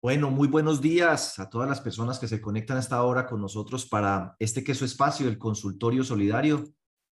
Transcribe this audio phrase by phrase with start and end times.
[0.00, 3.40] Bueno, muy buenos días a todas las personas que se conectan a esta hora con
[3.40, 6.62] nosotros para este que es su espacio, el consultorio solidario.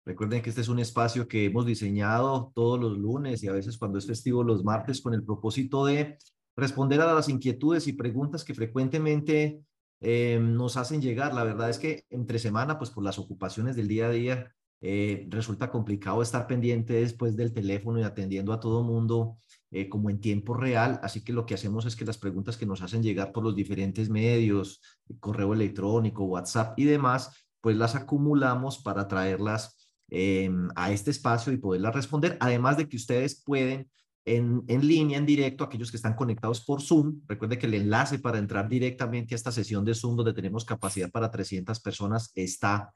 [0.04, 3.79] Recuerden que este es un espacio que hemos diseñado todos los lunes y a veces
[3.79, 6.18] cuando es festivo los martes con el propósito de
[6.56, 9.60] responder a las inquietudes y preguntas que frecuentemente
[10.00, 11.34] eh, nos hacen llegar.
[11.34, 15.28] La verdad es que entre semana, pues por las ocupaciones del día a día, eh,
[15.30, 19.36] resulta complicado estar pendiente después del teléfono y atendiendo a todo mundo
[19.75, 21.00] eh, como en tiempo real.
[21.02, 23.56] Así que lo que hacemos es que las preguntas que nos hacen llegar por los
[23.56, 24.83] diferentes medios,
[25.19, 27.30] correo electrónico, WhatsApp y demás,
[27.62, 32.37] pues las acumulamos para traerlas em, a este espacio y poderlas responder.
[32.41, 33.88] Además de que ustedes pueden
[34.27, 37.23] en, en, línea, en directo, aquellos que están conectados por Zoom.
[37.27, 41.10] Recuerde que el enlace para entrar directamente a esta sesión de Zoom, donde tenemos capacidad
[41.10, 42.93] para 300 personas, está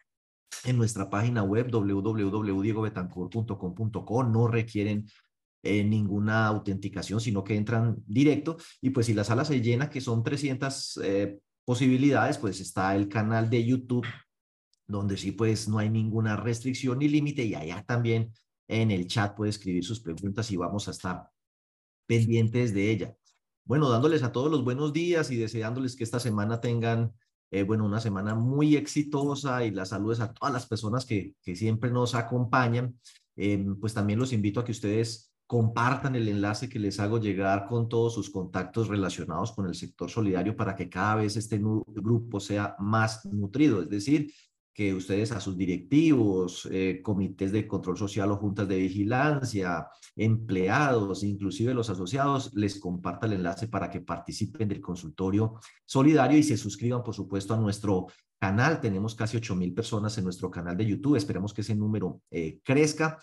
[0.64, 4.24] en nuestra página web www.diegobetancourt.com.co.
[4.24, 5.06] No requieren
[5.66, 8.56] eh, ninguna autenticación, sino que entran directo.
[8.80, 13.08] Y pues si la sala se llena, que son 300 eh, posibilidades, pues está el
[13.08, 14.06] canal de YouTube,
[14.86, 18.32] donde sí pues no hay ninguna restricción ni límite y allá también
[18.68, 21.28] en el chat puede escribir sus preguntas y vamos a estar
[22.06, 23.16] pendientes de ella.
[23.64, 27.12] Bueno, dándoles a todos los buenos días y deseándoles que esta semana tengan,
[27.50, 31.56] eh, bueno, una semana muy exitosa y las saludes a todas las personas que, que
[31.56, 32.98] siempre nos acompañan.
[33.80, 37.88] pues también los invito a que ustedes compartan el enlace que les hago llegar con
[37.88, 42.74] todos sus contactos relacionados con el sector solidario para que cada vez este grupo sea
[42.80, 44.32] más nutrido, es decir,
[44.76, 51.24] que ustedes a sus directivos, eh, comités de control social o juntas de vigilancia, empleados,
[51.24, 55.54] inclusive los asociados, les comparta el enlace para que participen del consultorio
[55.86, 58.08] solidario y se suscriban, por supuesto, a nuestro
[58.38, 58.78] canal.
[58.78, 61.16] Tenemos casi 8 mil personas en nuestro canal de YouTube.
[61.16, 63.18] Esperemos que ese número eh, crezca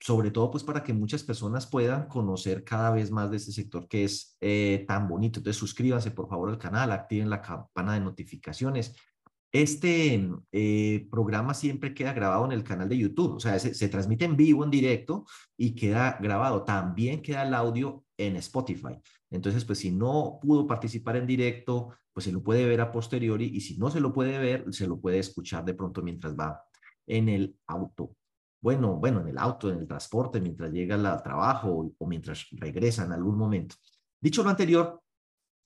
[0.00, 3.88] sobre todo pues para que muchas personas puedan conocer cada vez más de este sector
[3.88, 5.40] que es eh, tan bonito.
[5.40, 8.94] Entonces suscríbanse por favor al canal, activen la campana de notificaciones.
[9.52, 13.88] Este eh, programa siempre queda grabado en el canal de YouTube, o sea, se, se,
[13.88, 15.24] transmite en vivo, en directo
[15.56, 16.62] y queda grabado.
[16.64, 19.00] También queda el audio en Spotify.
[19.30, 23.46] Entonces, pues si no pudo participar en directo, pues se lo puede ver a posteriori
[23.46, 26.62] y si no se lo puede ver, se lo puede escuchar de pronto mientras va
[27.06, 28.14] en el auto
[28.66, 33.04] bueno, bueno, en el auto, en el transporte, mientras llega al trabajo o, mientras regresa
[33.04, 33.76] en algún momento.
[34.20, 35.00] Dicho lo anterior,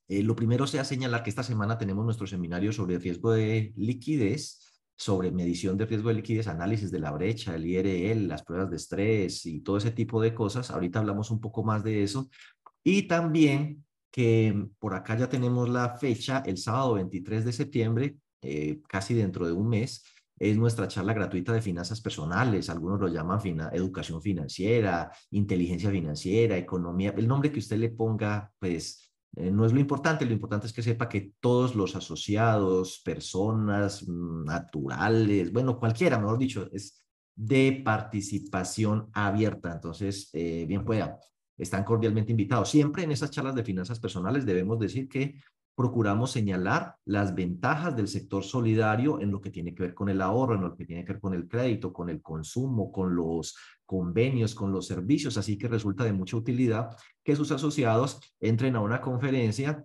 [0.07, 4.83] eh, lo primero sea señalar que esta semana tenemos nuestro seminario sobre riesgo de liquidez,
[4.99, 8.77] sobre medición de riesgo de liquidez, análisis de la brecha, el IRL, las pruebas de
[8.77, 10.71] estrés y todo ese tipo de cosas.
[10.71, 12.29] Ahorita hablamos un poco más de eso.
[12.85, 18.83] Y también que por acá ya tenemos la fecha, el sábado 23 de septiembre, eh,
[18.87, 20.05] casi dentro de un mes,
[20.41, 23.41] es nuestra charla gratuita de finanzas personales, algunos lo llaman
[23.73, 29.73] educación financiera, inteligencia financiera, economía, el nombre que usted le ponga, pues eh, no es
[29.75, 35.79] lo importante, lo importante es que sepa que todos los asociados, personas mm, naturales, bueno,
[35.79, 37.05] cualquiera, mejor dicho, es
[37.37, 41.19] de participación abierta, entonces, eh, bien pueda,
[41.59, 42.71] están cordialmente invitados.
[42.71, 45.35] Siempre en esas charlas de finanzas personales debemos decir que
[45.81, 50.21] procuramos señalar las ventajas del sector solidario en lo que tiene que ver con el
[50.21, 53.57] ahorro, en lo que tiene que ver con el crédito, con el consumo, con los
[53.87, 55.39] convenios, con los servicios.
[55.39, 59.83] Así que resulta de mucha utilidad que sus asociados entren a una conferencia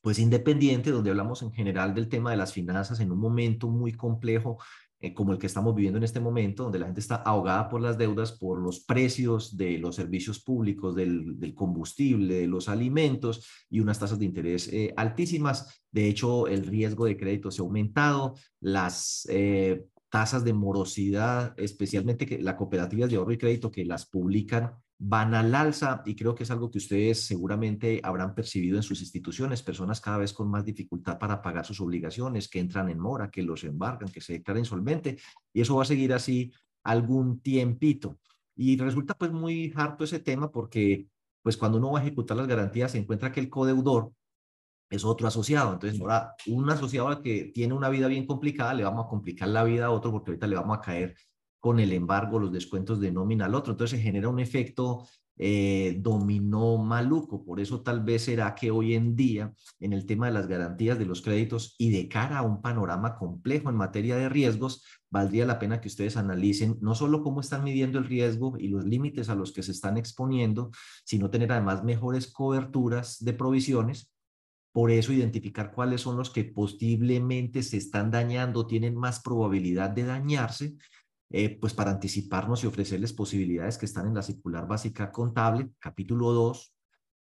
[0.00, 3.92] pues independiente donde hablamos en general del tema de las finanzas en un momento muy
[3.92, 4.56] complejo
[5.00, 7.80] eh, como el que estamos viviendo en este momento, donde la gente está ahogada por
[7.80, 13.78] las deudas, por los precios de los servicios públicos, del, combustible, de los alimentos y
[13.78, 15.82] unas tasas de interés eh, altísimas.
[15.92, 22.26] De hecho, el riesgo de crédito se ha aumentado, las eh, tasas de morosidad, especialmente
[22.26, 26.34] que las cooperativas de ahorro y crédito que las publican van al alza y creo
[26.34, 30.50] que es algo que ustedes seguramente habrán percibido en sus instituciones, personas cada vez con
[30.50, 34.34] más dificultad para pagar sus obligaciones, que entran en mora, que los embargan, que se
[34.34, 35.18] declaran insolvente
[35.52, 38.18] y eso va a seguir así algún tiempito.
[38.56, 41.06] Y resulta pues muy harto ese tema porque
[41.42, 44.12] pues cuando uno va a ejecutar las garantías se encuentra que el codeudor
[44.90, 45.74] es otro asociado.
[45.74, 49.62] Entonces, ahora un asociado que tiene una vida bien complicada, le vamos a complicar la
[49.62, 51.14] vida a otro porque ahorita le vamos a caer
[51.60, 53.72] con el embargo, los descuentos de nómina al otro.
[53.72, 55.06] Entonces se genera un efecto
[55.40, 57.44] eh, dominó maluco.
[57.44, 60.98] Por eso tal vez será que hoy en día en el tema de las garantías
[60.98, 65.46] de los créditos y de cara a un panorama complejo en materia de riesgos, valdría
[65.46, 69.28] la pena que ustedes analicen no solo cómo están midiendo el riesgo y los límites
[69.28, 70.72] a los que se están exponiendo,
[71.04, 74.12] sino tener además mejores coberturas de provisiones.
[74.72, 80.04] Por eso identificar cuáles son los que posiblemente se están dañando, tienen más probabilidad de
[80.04, 80.76] dañarse
[81.30, 86.32] eh, pues para anticiparnos y ofrecerles posibilidades que están en la circular básica contable, capítulo
[86.32, 86.74] 2,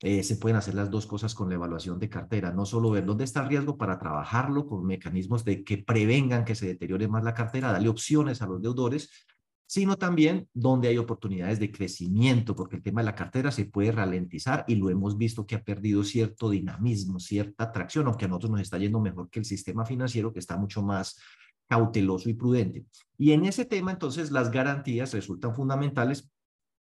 [0.00, 3.06] Eh, se pueden hacer las dos cosas con la evaluación de cartera, no solo ver
[3.06, 7.24] dónde está el riesgo para trabajarlo con mecanismos de que prevengan que se deteriore más
[7.24, 9.26] la cartera, darle opciones a los deudores,
[9.66, 13.92] sino también donde hay oportunidades de crecimiento, porque el tema de la cartera se puede
[13.92, 18.52] ralentizar y lo hemos visto que ha perdido cierto dinamismo, cierta atracción, aunque a nosotros
[18.52, 21.18] nos está yendo mejor que el sistema financiero, que está mucho más
[21.66, 22.84] cauteloso y prudente.
[23.16, 26.30] Y en ese tema, entonces, las garantías resultan fundamentales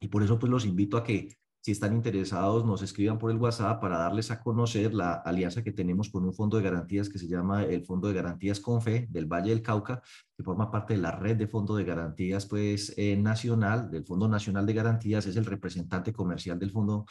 [0.00, 1.28] y por eso pues los invito a que
[1.64, 5.72] si están interesados, nos escriban por el WhatsApp para darles a conocer la alianza que
[5.72, 9.24] tenemos con un fondo de garantías que se llama el Fondo de Garantías Confe del
[9.24, 10.02] Valle del Cauca,
[10.36, 14.28] que forma parte de la red de fondo de garantías pues, eh, nacional, del Fondo
[14.28, 17.06] Nacional de Garantías, es el representante comercial del Fondo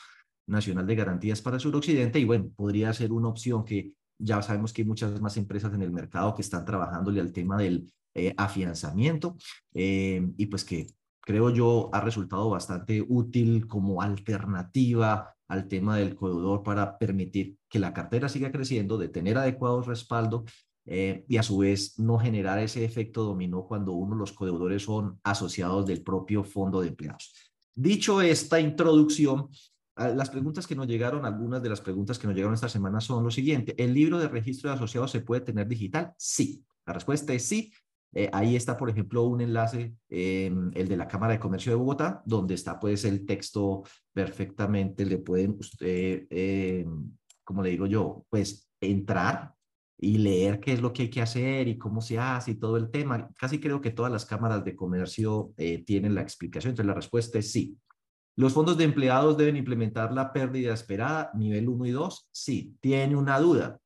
[0.46, 4.84] Nacional de Garantías para Suroccidente y bueno, podría ser una opción que ya sabemos que
[4.84, 9.36] hay muchas más empresas en el mercado que están trabajándole al tema del eh, afianzamiento
[9.74, 10.86] eh, y pues que
[11.26, 17.80] creo yo, ha resultado bastante útil como alternativa al tema del codeudor para permitir que
[17.80, 20.46] la cartera siga creciendo, de tener adecuados respaldo
[20.86, 25.20] eh, y a su vez no generar ese efecto dominó cuando uno los codeudores son
[25.24, 27.34] asociados del propio fondo de empleados.
[27.74, 29.48] Dicho esta introducción,
[29.96, 33.00] ah, las preguntas que nos llegaron, algunas de las preguntas que nos llegaron esta semana
[33.00, 33.74] son lo siguiente.
[33.82, 36.14] ¿El libro de registro de asociados se puede tener digital?
[36.18, 36.66] Sí.
[36.86, 37.72] La respuesta es sí.
[38.14, 42.22] Eh, ahí está, por ejemplo, un enlace, el de la Cámara de Comercio de Bogotá,
[42.26, 43.84] donde está pues el texto
[44.14, 46.86] perfectamente, le pueden usted, eh,
[47.44, 49.54] como le digo yo, pues entrar
[49.98, 52.78] y leer qué es lo que hay que hacer y cómo se hace y todo
[52.78, 53.30] el tema.
[53.38, 57.40] Casi creo que todas las cámaras de comercio eh, tienen la explicación, entonces la respuesta
[57.40, 57.78] es sí.
[58.36, 62.30] ¿Los fondos de empleados deben implementar la pérdida esperada, nivel 1 y 2?
[62.32, 62.76] Sí.
[62.82, 63.80] ¿Tiene una duda?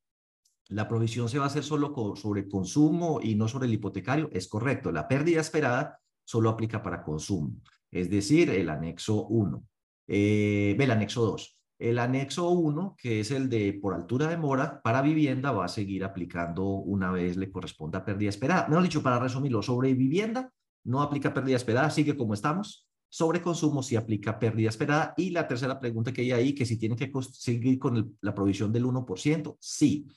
[0.69, 4.47] La provisión se va a hacer solo sobre consumo y no sobre el hipotecario, es
[4.47, 4.91] correcto.
[4.91, 7.51] La pérdida esperada solo aplica para consumo,
[7.91, 9.63] es decir, el anexo 1.
[10.07, 11.57] Eh, el anexo 2.
[11.79, 15.69] El anexo 1, que es el de por altura de mora, para vivienda va a
[15.69, 18.67] seguir aplicando una vez le corresponda pérdida esperada.
[18.67, 20.51] Mejor dicho, para resumirlo, sobre vivienda
[20.85, 22.87] no aplica pérdida esperada, sigue como estamos.
[23.09, 25.13] Sobre consumo sí aplica pérdida esperada.
[25.17, 28.71] Y la tercera pregunta que hay ahí, que si tienen que seguir con la provisión
[28.73, 30.07] del 1%, sí.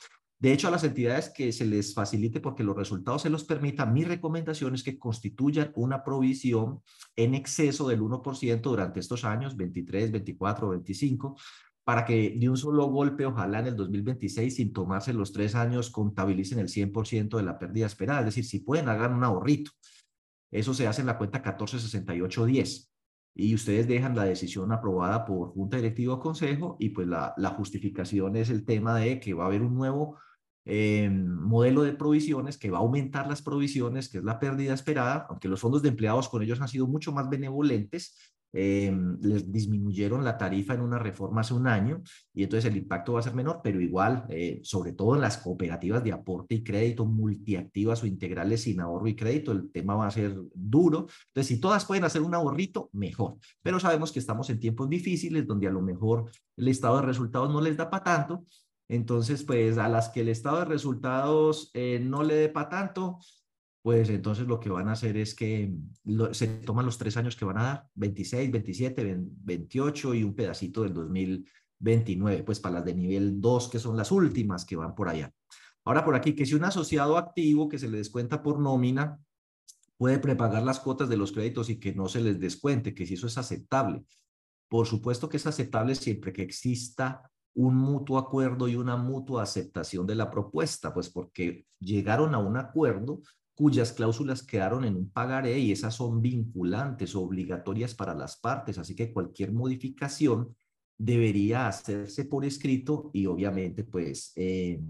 [0.40, 3.92] De hecho, a las entidades que se les facilite porque los resultados se los permitan,
[3.92, 6.80] mi recomendación es que constituyan una provisión
[7.14, 11.36] en exceso del 1% durante estos años, 23, 24, 25,
[11.84, 15.90] para que de un solo golpe, ojalá en el 2026, sin tomarse los tres años,
[15.90, 18.20] contabilicen el 100% de la pérdida esperada.
[18.20, 19.72] Es decir, si pueden, hagan un ahorrito.
[20.50, 22.90] Eso se hace en la cuenta 146810
[23.34, 27.50] y ustedes dejan la decisión aprobada por Junta Directiva o Consejo y pues la, la
[27.50, 30.16] justificación es el tema de que va a haber un nuevo
[30.72, 35.26] eh, modelo de provisiones que va a aumentar las provisiones, que es la pérdida esperada,
[35.28, 38.16] aunque los fondos de empleados con ellos han sido mucho más benevolentes,
[38.52, 43.14] eh, les disminuyeron la tarifa en una reforma hace un año y entonces el impacto
[43.14, 46.62] va a ser menor, pero igual, eh, sobre todo en las cooperativas de aporte y
[46.62, 51.08] crédito multiactivas o integrales sin ahorro y crédito, el tema va a ser duro.
[51.28, 53.38] Entonces, si todas pueden hacer un ahorrito, mejor.
[53.60, 57.50] Pero sabemos que estamos en tiempos difíciles donde a lo mejor el estado de resultados
[57.50, 58.44] no les da para tanto
[58.90, 63.20] entonces, pues a las que el estado de resultados eh, no le dé para tanto,
[63.82, 65.72] pues entonces lo que van a hacer es que
[66.32, 70.82] se toman los tres años que van a dar, 26, 27, 28 y un pedacito
[70.82, 75.08] del 2029, pues para las de nivel 2, que son las últimas que van por
[75.08, 75.32] allá.
[75.84, 79.20] Ahora por aquí, que si un asociado activo que se le descuenta por nómina
[79.98, 83.14] puede prepagar las cuotas de los créditos y que no se les descuente, que si
[83.14, 84.02] eso es aceptable.
[84.68, 90.06] Por supuesto que es aceptable siempre que exista un mutuo acuerdo y una mutua aceptación
[90.06, 93.20] de la propuesta, pues porque llegaron a un acuerdo
[93.54, 98.94] cuyas cláusulas quedaron en un pagaré y esas son vinculantes, obligatorias para las partes, así
[98.94, 100.56] que cualquier modificación
[100.96, 104.80] debería hacerse por escrito y obviamente pues eh,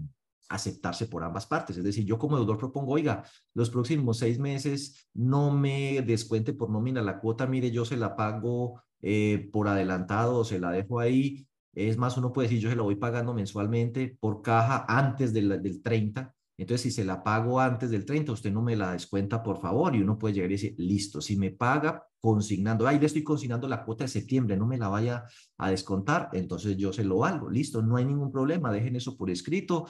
[0.47, 1.77] aceptarse por ambas partes.
[1.77, 6.69] Es decir, yo como deudor propongo, oiga, los próximos seis meses no me descuente por
[6.69, 11.47] nómina la cuota, mire, yo se la pago eh, por adelantado se la dejo ahí.
[11.73, 15.61] Es más, uno puede decir, yo se la voy pagando mensualmente por caja antes del,
[15.61, 19.41] del 30 entonces, si se la pago antes del 30, usted no me la descuenta,
[19.41, 23.07] por favor, y uno puede llegar y decir, listo, si me paga consignando, ahí le
[23.07, 25.23] estoy consignando la cuota de septiembre, no me la vaya
[25.57, 29.31] a descontar, entonces yo se lo valgo, listo, no hay ningún problema, dejen eso por
[29.31, 29.87] escrito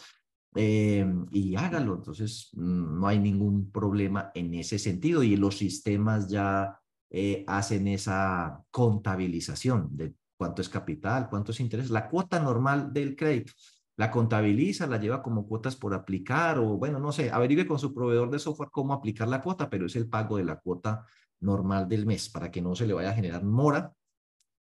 [0.56, 1.96] eh, y hágalo.
[1.96, 7.90] Entonces, mm, no hay ningún problema en ese sentido y los sistemas ya eh, hacen
[7.90, 13.54] esa contabilización de cuánto es capital, cuánto es interés, la cuota normal del crédito
[13.96, 17.94] la contabiliza, la lleva como cuotas por aplicar o bueno, no sé, averigüe con su
[17.94, 21.06] proveedor de software cómo aplicar la cuota, pero es el pago de la cuota
[21.42, 23.94] normal del mes para que no se le vaya a generar mora,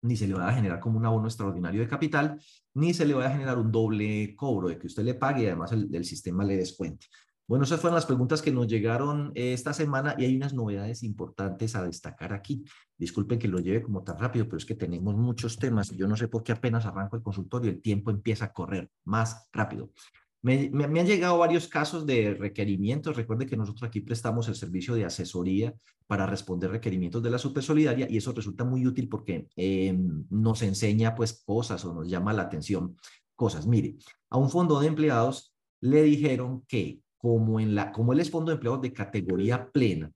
[0.03, 2.39] ni se le vaya a generar como un abono extraordinario de capital,
[2.75, 5.47] ni se le vaya a generar un doble cobro de que usted le pague y
[5.47, 7.07] además el, el sistema le descuente.
[7.47, 11.03] Bueno, esas fueron las preguntas que nos llegaron eh, esta semana y hay unas novedades
[11.03, 12.63] importantes a destacar aquí.
[12.97, 16.17] Disculpen que lo lleve como tan rápido, pero es que tenemos muchos temas yo no
[16.17, 19.91] sé por qué apenas arranco el consultorio, el tiempo empieza a correr más rápido.
[20.41, 23.15] Me, han llegado varios casos de requerimientos.
[23.15, 25.73] Recuerde que nosotros aquí prestamos el servicio de asesoría
[26.05, 31.15] para responder requerimientos de la Supersolidaria y eso resulta muy útil porque em, nos enseña
[31.15, 32.95] pues cosas o nos llama la atención
[33.35, 33.65] cosas.
[33.65, 33.95] Mire,
[34.29, 38.51] a un fondo de empleados le dijeron que como, en la, como él es fondo
[38.51, 40.11] de empleados de categoría plena,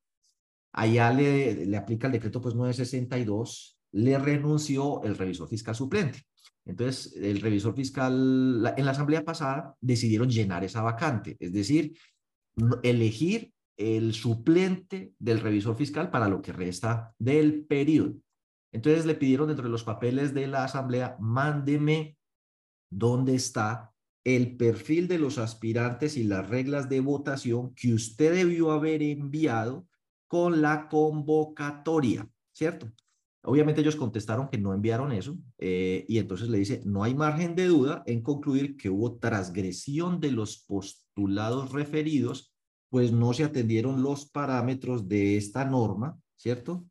[0.74, 6.22] allá le, le aplica el decreto pues 962, le renunció el revisor fiscal suplente.
[6.66, 11.98] Entonces, el revisor fiscal, en la asamblea pasada, decidieron llenar esa vacante, es decir,
[12.84, 18.14] elegir el suplente del revisor fiscal para lo que resta del periodo.
[18.72, 22.20] Entonces le pidieron dentro de los papeles de la asamblea, mándeme
[22.92, 23.89] dónde está
[24.24, 29.88] el perfil de los aspirantes y las reglas de votación que usted debió haber enviado
[30.28, 32.92] con la convocatoria, ¿cierto?
[33.42, 37.56] Obviamente ellos contestaron que no enviaron eso eh, y entonces le dice, no hay margen
[37.56, 42.54] de duda en concluir que hubo transgresión de los postulados referidos,
[42.90, 46.86] pues no se atendieron los parámetros de esta norma, ¿cierto?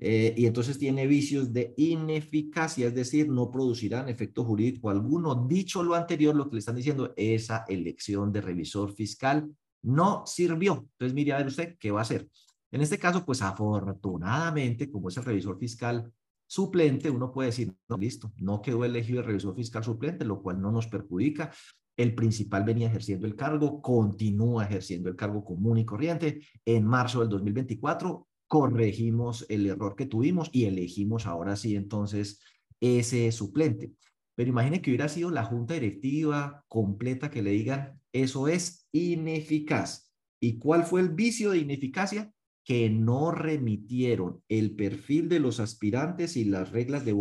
[0.00, 5.46] Eh, y entonces tiene vicios de ineficacia, es decir, no producirán efecto jurídico alguno.
[5.48, 9.50] Dicho lo anterior, lo que le están diciendo, esa elección de revisor fiscal
[9.82, 10.86] no sirvió.
[10.92, 12.28] Entonces, mire, a ver usted, ¿qué va a hacer?
[12.70, 16.12] En este caso, pues afortunadamente, como es el revisor fiscal
[16.46, 20.60] suplente, uno puede decir, no, listo, no quedó elegido el revisor fiscal suplente, lo cual
[20.60, 21.50] no nos perjudica.
[21.96, 26.40] El principal venía ejerciendo el cargo, continúa ejerciendo el cargo común y corriente.
[26.64, 32.40] En marzo del 2024 corregimos el error que tuvimos y elegimos ahora sí entonces
[32.80, 33.92] ese suplente.
[34.34, 40.12] Pero imagine que hubiera sido la junta directiva completa que le digan, eso es ineficaz.
[40.40, 42.32] ¿Y cuál fue el vicio de ineficacia?
[42.64, 47.12] Que no remitieron el perfil de los aspirantes y las reglas de,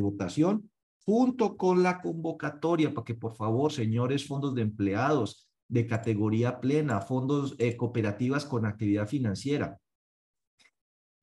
[0.00, 0.70] votación
[1.04, 7.00] junto con la convocatoria, para que por favor, señores fondos de empleados de categoría plena,
[7.00, 9.78] fondos eh, cooperativas con actividad financiera,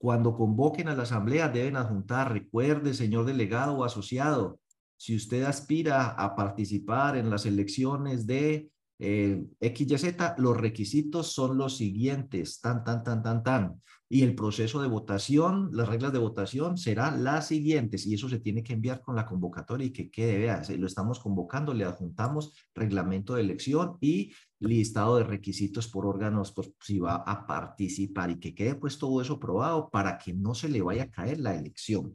[0.01, 4.60] cuando convoquen a la asamblea deben adjuntar, recuerde, señor delegado o asociado,
[4.98, 8.72] si usted aspira a participar en las elecciones de
[9.03, 13.81] eh, XYZ, los requisitos son los siguientes, tan, tan, tan, tan, tan.
[14.08, 18.39] Y el proceso de votación, las reglas de votación serán las siguientes y eso se
[18.39, 22.53] tiene que enviar con la convocatoria y que quede, vea, lo estamos convocando, le adjuntamos
[22.75, 28.39] reglamento de elección y listado de requisitos por órganos, pues si va a participar y
[28.39, 31.55] que quede pues todo eso probado para que no se le vaya a caer la
[31.55, 32.12] elección.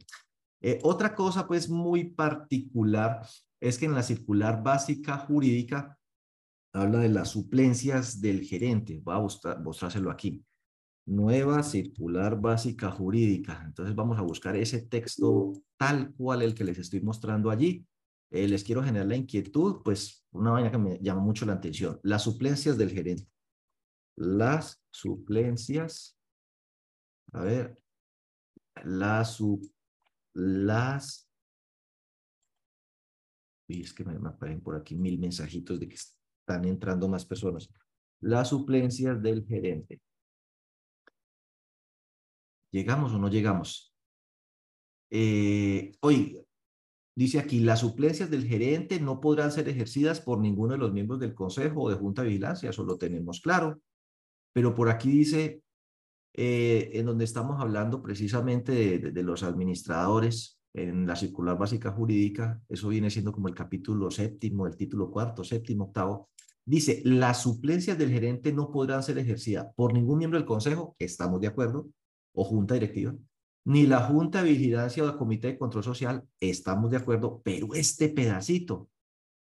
[0.61, 3.27] Eh, otra cosa pues muy particular
[3.59, 5.96] es que en la circular básica jurídica
[6.73, 9.01] habla de las suplencias del gerente.
[9.03, 10.43] Voy a mostrárselo aquí
[11.07, 13.63] nueva circular básica jurídica.
[13.65, 17.87] Entonces vamos a buscar ese texto tal cual el que les estoy mostrando allí.
[18.29, 21.99] Eh, les quiero generar la inquietud, pues una vaina que me llama mucho la atención.
[22.03, 23.27] Las suplencias del gerente.
[24.17, 26.19] Las suplencias.
[27.31, 27.81] A ver.
[28.83, 29.41] Las,
[30.33, 31.29] las.
[33.69, 35.95] Y es que me aparecen por aquí mil mensajitos de que
[36.47, 37.69] están entrando más personas.
[38.21, 39.99] Las suplencias del gerente.
[42.71, 43.93] ¿Llegamos o no llegamos?
[45.09, 45.91] Eh,
[47.15, 51.19] dice aquí, las suplencias del gerente no podrán ser ejercidas por ninguno de los miembros
[51.19, 53.81] del Consejo o de Junta de Vigilancia, eso lo tenemos claro.
[54.53, 55.61] Pero por aquí dice,
[56.33, 62.89] eh, en donde estamos hablando precisamente de, los administradores en la circular básica jurídica, eso
[62.89, 66.29] viene siendo como el capítulo séptimo, el título cuarto, séptimo, octavo,
[66.67, 71.39] Dice, las suplencias del gerente no podrán ser ejercidas por ningún miembro del consejo, estamos
[71.39, 71.87] de acuerdo,
[72.33, 73.15] o junta directiva,
[73.63, 77.73] ni la junta de vigilancia o el comité de control social, estamos de acuerdo, pero
[77.73, 78.89] este pedacito,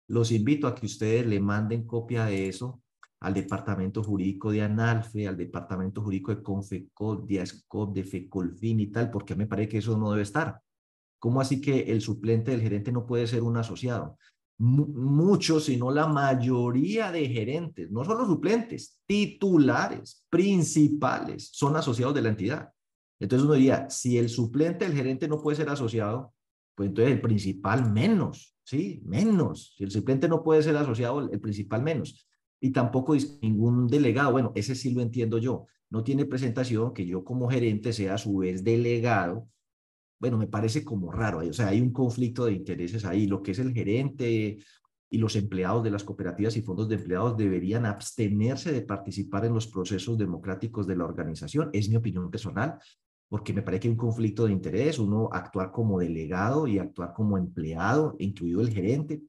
[0.06, 2.80] los invito a que ustedes le manden copia de eso
[3.18, 8.86] al departamento jurídico de Analfe, al departamento jurídico de Confecol, de ASCOP, de FECOLFIN y
[8.92, 10.60] tal, porque me parece que eso no debe estar.
[11.26, 14.16] ¿Cómo así que el suplente del gerente no puede ser un asociado?
[14.58, 22.28] muchos, sino la mayoría de gerentes, no solo suplentes, titulares, principales, son asociados de la
[22.28, 22.70] entidad.
[23.18, 26.32] Entonces uno diría, si el suplente del gerente no puede ser asociado,
[26.76, 29.02] pues entonces el principal menos, ¿sí?
[29.04, 29.74] Menos.
[29.76, 32.28] Si el suplente no puede ser asociado, el principal menos.
[32.60, 37.24] Y tampoco ningún delegado, bueno, ese sí lo entiendo yo, no tiene presentación que yo
[37.24, 39.48] como gerente sea a su vez delegado
[40.18, 43.50] bueno, me parece como raro, o sea, hay un conflicto de intereses ahí, lo que
[43.50, 44.58] es el gerente
[45.08, 49.54] y los empleados de las cooperativas y fondos de empleados deberían abstenerse de participar en
[49.54, 52.78] los procesos democráticos de la organización, es mi opinión personal,
[53.28, 57.12] porque me parece que hay un conflicto de interés, uno actuar como delegado y actuar
[57.12, 59.22] como empleado, incluido el gerente,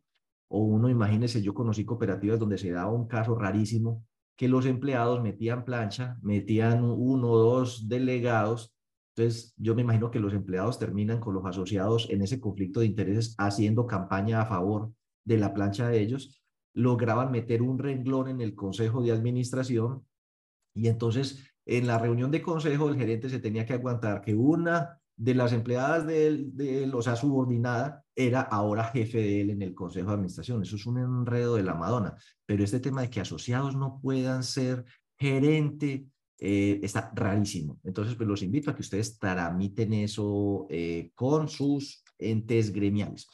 [0.49, 4.05] o uno, imagínese, yo conocí cooperativas donde se daba un caso rarísimo,
[4.37, 8.76] que los empleados metían plancha, metían uno o dos delegados
[9.17, 12.85] entonces, yo me imagino que los empleados terminan con los asociados en ese conflicto de
[12.85, 14.91] intereses haciendo campaña a favor
[15.25, 16.43] de la plancha de ellos,
[16.75, 20.05] lograban meter un renglón en el consejo de administración
[20.75, 25.01] y entonces en la reunión de consejo el gerente se tenía que aguantar que una
[25.15, 29.63] de las empleadas de él, de o sea, subordinada, era ahora jefe de él en
[29.63, 30.61] el consejo de administración.
[30.61, 32.15] Eso es un enredo de la Madonna.
[32.45, 34.85] Pero este tema de que asociados no puedan ser
[35.17, 36.05] gerente
[36.39, 37.79] eh, está rarísimo.
[37.83, 43.27] Entonces, pues los invito a que ustedes tramiten eso eh, con sus entes gremiales.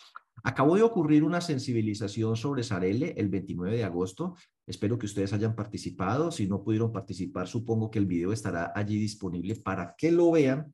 [0.44, 4.36] Acabó de ocurrir una sensibilización sobre Sarele el 29 de agosto.
[4.66, 6.32] Espero que ustedes hayan participado.
[6.32, 10.72] Si no pudieron participar, supongo que el video estará allí disponible para que lo vean.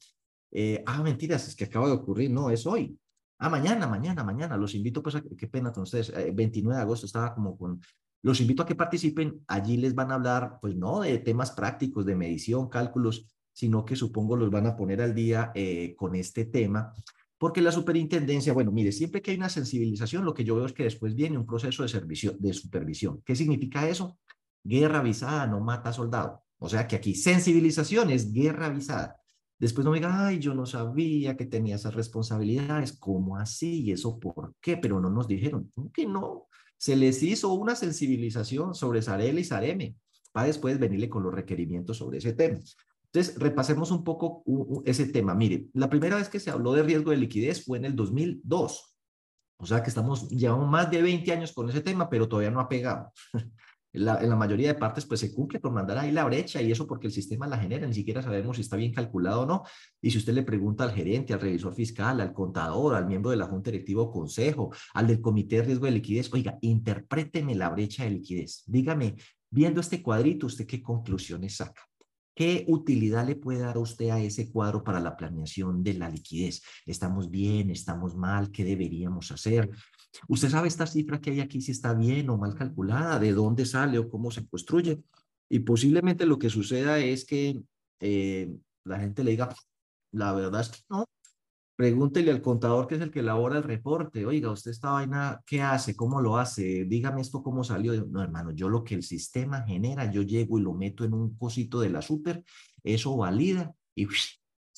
[0.51, 2.31] Eh, ah, mentiras, es que acaba de ocurrir.
[2.31, 2.97] No, es hoy.
[3.39, 4.57] Ah, mañana, mañana, mañana.
[4.57, 6.11] Los invito, pues, a, qué pena con ustedes.
[6.33, 7.79] 29 de agosto estaba como con
[8.21, 9.43] los invito a que participen.
[9.47, 13.95] Allí les van a hablar, pues no de temas prácticos, de medición, cálculos, sino que
[13.95, 16.93] supongo los van a poner al día eh, con este tema.
[17.37, 20.73] Porque la superintendencia, bueno, mire, siempre que hay una sensibilización, lo que yo veo es
[20.73, 23.21] que después viene un proceso de, servicio, de supervisión.
[23.25, 24.19] ¿Qué significa eso?
[24.61, 26.43] Guerra avisada no mata soldado.
[26.57, 29.15] O sea que aquí sensibilización es guerra avisada.
[29.57, 32.93] Después no me diga, ay, yo no sabía que tenía esas responsabilidades.
[32.93, 33.83] ¿Cómo así?
[33.83, 34.75] ¿Y eso por qué?
[34.75, 35.71] Pero no nos dijeron.
[35.73, 36.47] ¿Cómo que no?
[36.79, 39.95] Se les hizo una sensibilización sobre Sarele y Sareme
[40.31, 42.59] para después venirle con los requerimientos sobre ese tema.
[43.11, 44.43] Entonces, repasemos un poco
[44.85, 45.35] ese tema.
[45.35, 48.95] Mire, la primera vez que se habló de riesgo de liquidez fue en el 2002.
[49.57, 52.61] O sea que estamos, llevamos más de 20 años con ese tema, pero todavía no
[52.61, 53.11] ha pegado.
[53.91, 56.85] En la, mayoría de partes, pues se cumple por mandar ahí la brecha y eso
[56.85, 59.63] porque el sistema la genera, ni siquiera sabemos si está bien calculado o no.
[60.01, 63.37] Y si usted le pregunta al gerente, al revisor fiscal, al contador, al miembro de
[63.37, 67.69] la Junta Directiva o Consejo, al del Comité de Riesgo de Liquidez, oiga, interpréteme la
[67.69, 68.63] brecha de liquidez.
[68.67, 69.15] Dígame,
[69.49, 71.81] viendo este cuadrito, ¿usted qué conclusiones saca?
[72.35, 76.09] ¿Qué utilidad le puede dar a usted a ese cuadro para la planeación de la
[76.09, 76.61] liquidez?
[76.85, 77.69] ¿Estamos bien?
[77.69, 78.49] ¿Estamos mal?
[78.49, 79.69] ¿Qué deberíamos hacer?
[80.27, 83.65] Usted sabe esta cifra que hay aquí si está bien o mal calculada, de dónde
[83.65, 85.01] sale o cómo se construye.
[85.49, 87.61] Y posiblemente lo que suceda es que
[87.99, 89.53] eh, la gente le diga,
[90.11, 91.05] la verdad es que no.
[91.75, 94.25] Pregúntele al contador que es el que elabora el reporte.
[94.25, 95.95] Oiga, usted esta vaina, ¿qué hace?
[95.95, 96.83] ¿Cómo lo hace?
[96.83, 98.05] Dígame esto cómo salió.
[98.05, 101.37] No, hermano, yo lo que el sistema genera, yo llego y lo meto en un
[101.37, 102.43] cosito de la súper,
[102.83, 104.07] eso valida y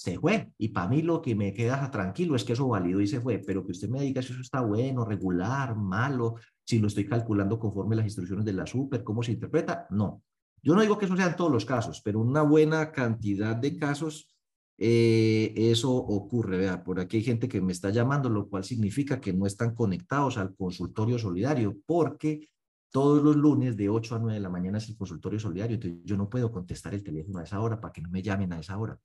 [0.02, 0.52] se fue.
[0.58, 3.38] Y para mí lo que me queda tranquilo es que eso validó y se fue,
[3.38, 7.60] pero que usted me diga si eso está bueno, regular, malo, si lo estoy calculando
[7.60, 10.24] conforme las instrucciones de la super, cómo se interpreta, no.
[10.64, 13.78] Yo no digo que eso sea en todos los casos, pero una buena cantidad de
[13.78, 14.36] casos
[14.80, 16.58] eh, eso ocurre.
[16.58, 19.76] Vea, por aquí hay gente que me está llamando, lo cual significa que no están
[19.76, 22.50] conectados al consultorio solidario, porque
[22.90, 26.00] todos los lunes de 8 a 9 de la mañana es el consultorio solidario, entonces
[26.04, 28.60] yo no puedo contestar el teléfono a esa hora para que no me llamen a
[28.60, 29.00] esa hora.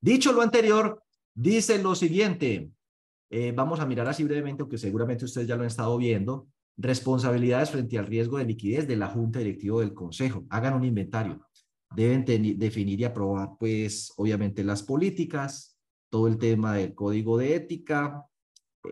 [0.00, 1.02] Dicho lo anterior,
[1.34, 2.70] dice lo siguiente.
[3.30, 6.48] Eh, vamos a mirar así brevemente, aunque seguramente ustedes ya lo han estado viendo.
[6.76, 10.46] Responsabilidades frente al riesgo de liquidez de la Junta Directiva del Consejo.
[10.50, 11.44] Hagan un inventario.
[11.94, 12.24] Deben
[12.58, 15.78] definir y aprobar, pues, obviamente las políticas,
[16.10, 18.24] todo el tema del código de ética,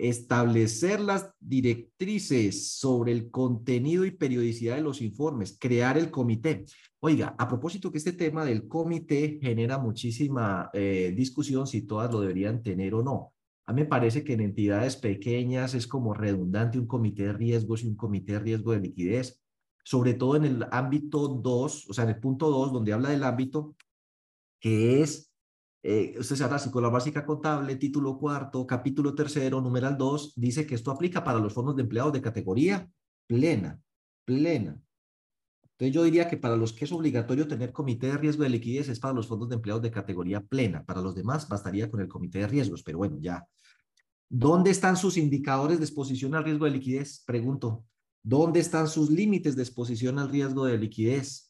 [0.01, 6.65] establecer las directrices sobre el contenido y periodicidad de los informes, crear el comité.
[7.01, 12.21] Oiga, a propósito que este tema del comité genera muchísima eh, discusión si todas lo
[12.21, 13.33] deberían tener o no.
[13.67, 17.83] A mí me parece que en entidades pequeñas es como redundante un comité de riesgos
[17.83, 19.41] y un comité de riesgo de liquidez.
[19.85, 23.23] sobre todo en el ámbito 2, o sea, en el punto 2, donde habla del
[23.23, 23.77] ámbito
[24.61, 25.33] que es,
[25.89, 30.75] eh, usted se habla la básica contable, título cuarto, capítulo tercero, numeral 2, dice que
[30.75, 32.91] esto aplica para los fondos de empleados de categoría
[33.29, 33.81] plena,
[34.25, 34.83] plena.
[35.63, 38.89] Entonces yo diría que para los que es obligatorio tener comité de riesgo de liquidez
[38.89, 40.85] es para los fondos de empleados de categoría plena.
[40.85, 43.47] Para los demás bastaría con el comité de riesgos, pero bueno, ya.
[44.29, 47.23] ¿Dónde están sus indicadores de exposición al riesgo de liquidez?
[47.25, 47.85] Pregunto.
[48.25, 51.46] ¿Dónde están sus límites de exposición al riesgo de liquidez?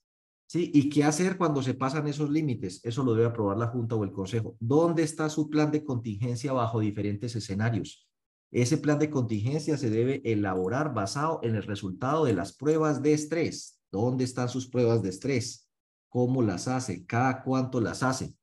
[0.49, 0.71] ¿Sí?
[0.73, 2.81] ¿Y qué hacer cuando se pasan esos límites?
[2.85, 4.57] Eso lo debe aprobar la Junta o el Consejo.
[4.61, 8.09] ¿Dónde está su plan de contingencia bajo diferentes escenarios?
[8.53, 13.13] Ese plan de contingencia se debe elaborar basado en el resultado de las pruebas de
[13.13, 13.81] estrés.
[13.91, 15.69] ¿Dónde están sus pruebas de estrés?
[16.09, 17.05] ¿Cómo las hace?
[17.07, 18.35] ¿Cada cuánto las hace?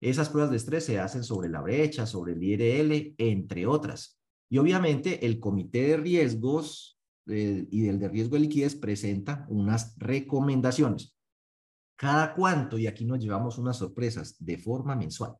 [0.00, 4.18] Esas pruebas de estrés se hacen sobre la brecha, sobre el IRL, entre otras.
[4.48, 9.94] Y obviamente el comité de riesgos eh, y del de riesgo de liquidez presenta unas
[9.98, 11.14] recomendaciones.
[12.00, 12.78] ¿Cada cuánto?
[12.78, 15.34] Y aquí nos llevamos unas sorpresas de forma mensual.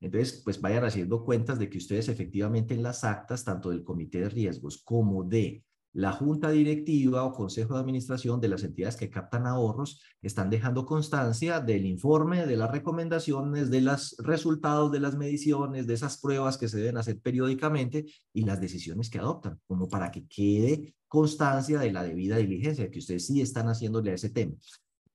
[0.00, 4.22] Entonces, pues vayan haciendo cuentas de que ustedes efectivamente en las actas, tanto del comité
[4.22, 9.08] de riesgos como de la junta directiva o consejo de administración de las entidades que
[9.08, 15.16] captan ahorros están dejando constancia del informe, de las recomendaciones, de los resultados de las
[15.16, 19.86] mediciones, de esas pruebas que se deben hacer periódicamente y las decisiones que adoptan, como
[19.86, 24.30] para que quede constancia de la debida diligencia, que ustedes sí están haciéndole a ese
[24.30, 24.54] tema.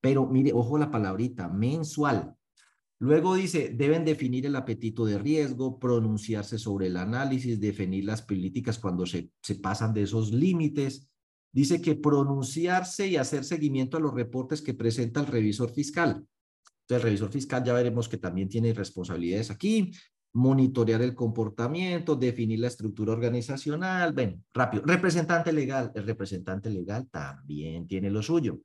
[0.00, 2.34] Pero mire, ojo la palabrita, mensual.
[2.98, 8.78] Luego dice, deben definir el apetito de riesgo, pronunciarse sobre el análisis, definir las políticas
[8.78, 11.08] cuando se, se pasan de esos límites.
[11.52, 16.10] Dice que pronunciarse y hacer seguimiento a los reportes que presenta el revisor fiscal.
[16.10, 19.92] Entonces, el revisor fiscal ya veremos que también tiene responsabilidades aquí,
[20.34, 24.12] monitorear el comportamiento, definir la estructura organizacional.
[24.12, 24.82] Ven, rápido.
[24.84, 25.90] Representante legal.
[25.94, 28.60] El representante legal también tiene lo suyo.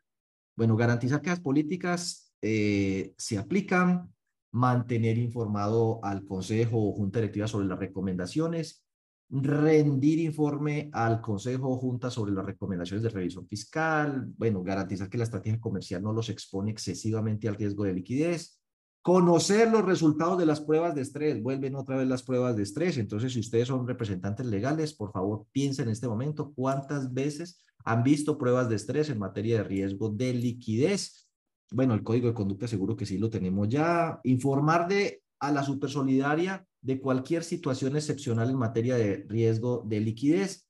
[0.55, 4.13] Bueno, garantizar que las políticas eh, se aplican,
[4.51, 8.85] mantener informado al Consejo o Junta Directiva sobre las recomendaciones,
[9.29, 15.17] rendir informe al Consejo o Junta sobre las recomendaciones de revisión fiscal, bueno, garantizar que
[15.17, 18.61] la estrategia comercial no los expone excesivamente al riesgo de liquidez,
[19.01, 22.97] conocer los resultados de las pruebas de estrés, vuelven otra vez las pruebas de estrés,
[22.97, 28.03] entonces si ustedes son representantes legales, por favor piensen en este momento cuántas veces han
[28.03, 31.25] visto pruebas de estrés en materia de riesgo de liquidez
[31.71, 34.19] bueno, el código de conducta seguro que sí lo tenemos ya.
[34.23, 40.67] Informar de, a la supersolidaria de cualquier situación excepcional en materia de riesgo de liquidez.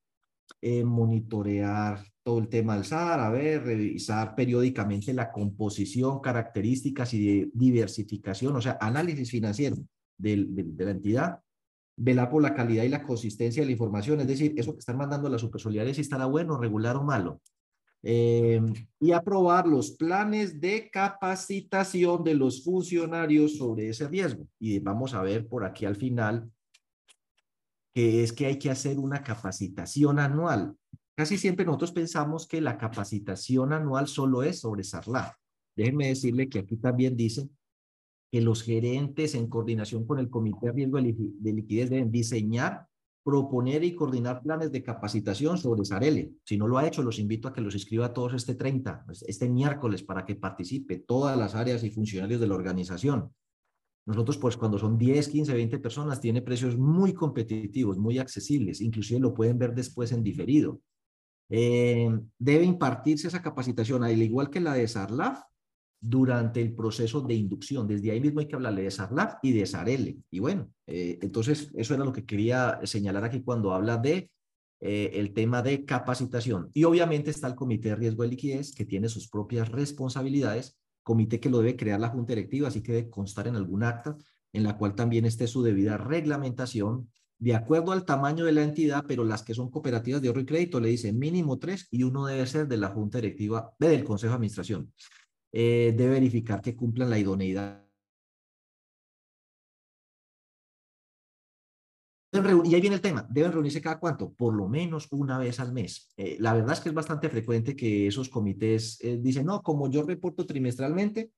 [0.61, 7.51] Eh, monitorear todo el tema del SAR, a ver, revisar periódicamente la composición, características y
[7.53, 9.75] diversificación, o sea, análisis financiero
[10.17, 11.39] de, de, la entidad,
[11.97, 14.97] velar por la calidad y la consistencia de la información, es decir, eso que están
[14.97, 17.41] mandando a la supersolidaria si estará bueno, regular o malo.
[18.07, 18.61] Eh,
[18.99, 24.47] y aprobar los planes de capacitación de los funcionarios sobre ese riesgo.
[24.59, 26.51] Y vamos a ver por aquí al final
[27.95, 30.75] que es que hay que hacer una capacitación anual.
[31.15, 35.33] Casi siempre nosotros pensamos que la capacitación anual solo es sobre SARLAF.
[35.75, 37.49] Déjenme decirle que aquí también dice
[38.31, 42.87] que los gerentes en coordinación con el Comité de Riesgo de Liquidez deben diseñar
[43.25, 46.33] proponer y coordinar planes de capacitación sobre Sarele.
[46.43, 49.03] Si no lo ha hecho, los invito a que los inscriba a todos este 30,
[49.25, 53.31] este miércoles, para que participe todas las áreas y funcionarios de la organización.
[54.05, 59.19] Nosotros, pues cuando son 10, 15, 20 personas, tiene precios muy competitivos, muy accesibles, inclusive
[59.19, 60.79] lo pueden ver después en diferido.
[61.49, 62.07] Eh,
[62.37, 65.41] debe impartirse esa capacitación, al igual que la de SARLAF,
[66.07, 67.87] durante el proceso de inducción.
[67.87, 70.17] Desde ahí mismo hay que hablarle de SARLAF y de SARELE.
[70.29, 74.29] Y bueno, eh, entonces eso era lo que quería señalar aquí cuando habla de
[74.81, 76.69] eh, el tema de capacitación.
[76.73, 81.39] Y obviamente está el Comité de Riesgo de Liquidez, que tiene sus propias responsabilidades, comité
[81.39, 84.15] que lo debe crear la Junta Directiva, así que debe constar en algún acta
[84.53, 89.03] en la cual también esté su debida reglamentación de acuerdo al tamaño de la entidad,
[89.07, 92.25] pero las que son cooperativas de ahorro y crédito le dicen mínimo tres y uno
[92.25, 94.93] debe ser de la Junta Directiva, del Consejo de Administración.
[95.57, 97.81] Eh, debe verificar que cumplan la idoneidad.
[102.65, 105.71] Y ahí viene el tema, deben reunirse cada cuánto, por lo menos una vez al
[105.71, 106.11] mes.
[106.17, 109.89] Eh, la verdad es que es bastante frecuente que esos comités eh, dicen, no, como
[109.89, 111.31] yo reporto trimestralmente,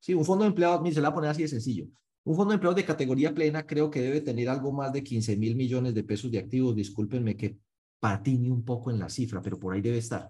[0.00, 1.86] sí, un fondo de empleados, mire, se la voy a poner así de sencillo.
[2.24, 5.36] Un fondo de empleados de categoría plena creo que debe tener algo más de 15
[5.36, 6.74] mil millones de pesos de activos.
[6.74, 7.56] Discúlpenme que
[8.00, 10.28] patine un poco en la cifra, pero por ahí debe estar.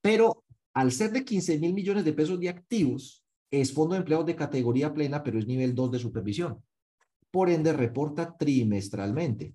[0.00, 0.44] Pero
[0.76, 4.36] al ser de 15 mil millones de pesos de activos, es fondo de empleados de
[4.36, 6.62] categoría plena, pero es nivel 2 de supervisión.
[7.30, 9.54] Por ende, reporta trimestralmente.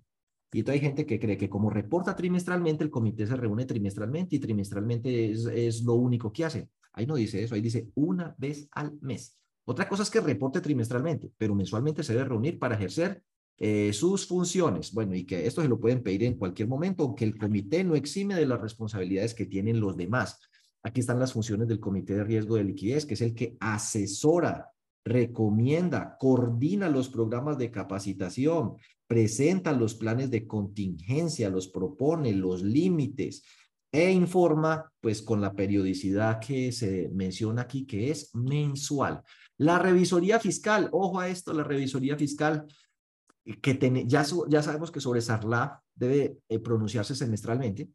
[0.52, 4.36] Y entonces hay gente que cree que como reporta trimestralmente, el comité se reúne trimestralmente
[4.36, 6.70] y trimestralmente es, es lo único que hace.
[6.92, 9.38] Ahí no dice eso, ahí dice una vez al mes.
[9.66, 13.22] Otra cosa es que reporte trimestralmente, pero mensualmente se debe reunir para ejercer
[13.60, 14.92] eh, sus funciones.
[14.92, 17.94] Bueno, y que esto se lo pueden pedir en cualquier momento, aunque el comité no
[17.94, 20.40] exime de las responsabilidades que tienen los demás.
[20.84, 24.72] Aquí están las funciones del comité de riesgo de liquidez, que es el que asesora,
[25.04, 28.76] recomienda, coordina los programas de capacitación,
[29.08, 33.44] presenta los planes de contingencia, los propone, los límites
[33.92, 39.22] e informa pues con la periodicidad que se menciona aquí, que es mensual.
[39.58, 42.66] La revisoría fiscal, ojo a esto, la revisoría fiscal
[43.62, 47.90] que ya, ya sabemos que sobre SARLA debe eh, pronunciarse semestralmente,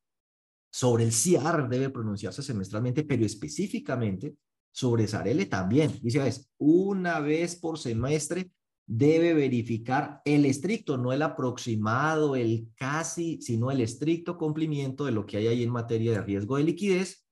[0.71, 4.35] sobre el CIAR debe pronunciarse semestralmente, pero específicamente
[4.71, 5.99] sobre SARELE también.
[6.03, 8.51] Dice, es una vez por semestre
[8.87, 15.27] debe verificar el estricto, no el aproximado, el casi, sino el estricto cumplimiento de lo
[15.27, 17.27] que hay ahí en materia de riesgo de liquidez,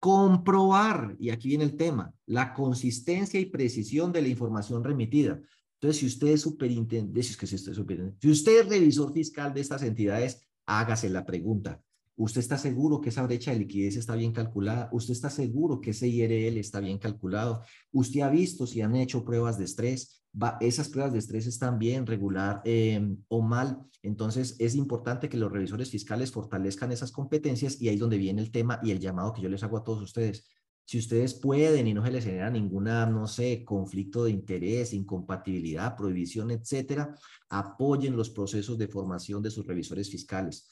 [0.00, 5.40] comprobar, y aquí viene el tema, la consistencia y precisión de la información remitida.
[5.74, 7.78] Entonces, si usted es superintendente, es que si, usted es
[8.20, 11.82] si usted es revisor fiscal de estas entidades, hágase la pregunta.
[12.16, 14.88] ¿Usted está seguro que esa brecha de liquidez está bien calculada?
[14.90, 17.62] ¿Usted está seguro que ese IRL está bien calculado?
[17.92, 20.22] ¿Usted ha visto si han hecho pruebas de estrés?
[20.60, 23.78] Esas pruebas de estrés están bien, regular em, o mal.
[24.02, 28.40] Entonces, es importante que los revisores fiscales fortalezcan esas competencias y ahí es donde viene
[28.40, 30.46] el tema y el llamado que yo les hago a todos ustedes.
[30.86, 35.96] Si ustedes pueden y no se les genera ninguna, no sé, conflicto de interés, incompatibilidad,
[35.96, 37.14] prohibición, etcétera,
[37.48, 40.68] apoyen los procesos de formación de sus revisores fiscales.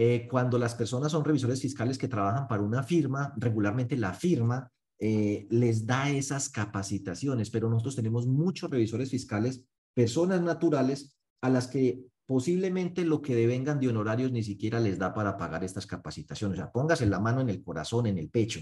[0.00, 4.70] Eh, cuando las personas son revisores fiscales que trabajan para una firma, regularmente la firma
[4.96, 11.66] eh, les da esas capacitaciones, pero nosotros tenemos muchos revisores fiscales, personas naturales a las
[11.66, 16.60] que posiblemente lo que devengan de honorarios ni siquiera les da para pagar estas capacitaciones.
[16.60, 18.60] O sea, póngase la mano en el corazón, en el pecho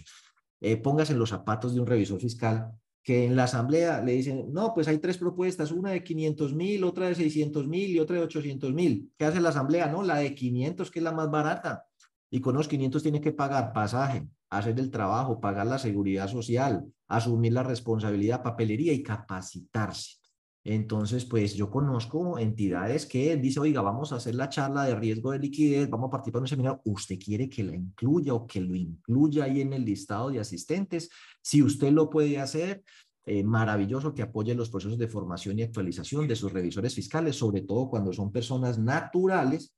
[0.63, 2.73] eh, póngase en los zapatos de un revisor fiscal
[3.07, 6.83] que en la asamblea le dicen, no, pues hay tres propuestas, una de 500 mil,
[6.83, 9.13] otra de 600 mil y otra de 800 mil.
[9.17, 9.87] ¿Qué hace la asamblea?
[9.87, 11.87] No, la de 500, que es la más barata.
[12.31, 16.85] Y con los 500 tiene que pagar pasaje, hacer el trabajo, pagar la seguridad social,
[17.07, 20.17] asumir la responsabilidad, papelería y capacitarse.
[20.69, 25.31] Entonces, pues yo conozco entidades que dicen, oiga, vamos a hacer la charla de riesgo
[25.31, 26.81] de liquidez, vamos a participar en un seminario.
[26.85, 31.09] ¿Usted quiere que la incluya o que lo incluya ahí en el listado de asistentes?
[31.41, 32.83] Si usted lo puede hacer,
[33.27, 37.61] eh, maravilloso que apoye los procesos de formación y actualización de sus revisores fiscales, sobre
[37.61, 39.73] todo cuando son personas naturales,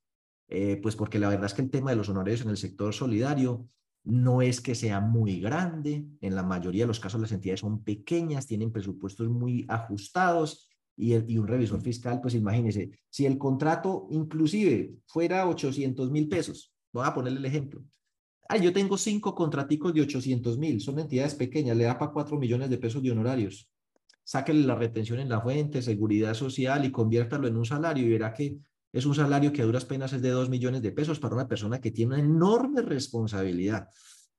[0.47, 2.95] eh, pues porque la verdad es que el tema de los honorarios en el sector
[2.95, 3.67] solidario
[4.05, 7.83] no es que sea muy grande, en la mayoría de los casos las entidades son
[7.83, 10.68] pequeñas, tienen presupuestos muy ajustados
[10.99, 17.05] y, un revisor fiscal, pues imagínese, si el contrato inclusive fuera 800 mil pesos, voy
[17.07, 17.81] a ponerle el ejemplo.
[18.49, 22.37] Ah, yo tengo cinco contraticos de 800 mil, son entidades pequeñas, le da para 4
[22.37, 23.69] millones de pesos de honorarios.
[24.23, 28.33] Sáquele la retención en la fuente, seguridad social y conviértalo en un salario y verá
[28.33, 28.57] que
[28.91, 31.47] es un salario que a duras penas es de 2 millones de pesos para una
[31.47, 33.87] persona que tiene una enorme responsabilidad.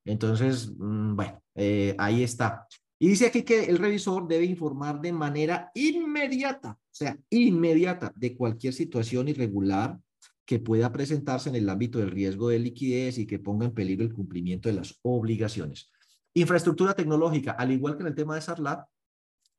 [0.04, 2.66] Entonces, mm, bueno, eh, ahí está.
[3.02, 8.36] Y dice aquí que el revisor debe informar de manera inmediata, o sea, inmediata, de
[8.36, 9.98] cualquier situación irregular
[10.44, 14.04] que pueda presentarse en el ámbito del riesgo de liquidez y que ponga en peligro
[14.04, 15.90] el cumplimiento de las obligaciones.
[16.34, 18.86] Infraestructura tecnológica, al igual que en el tema de SARLAT,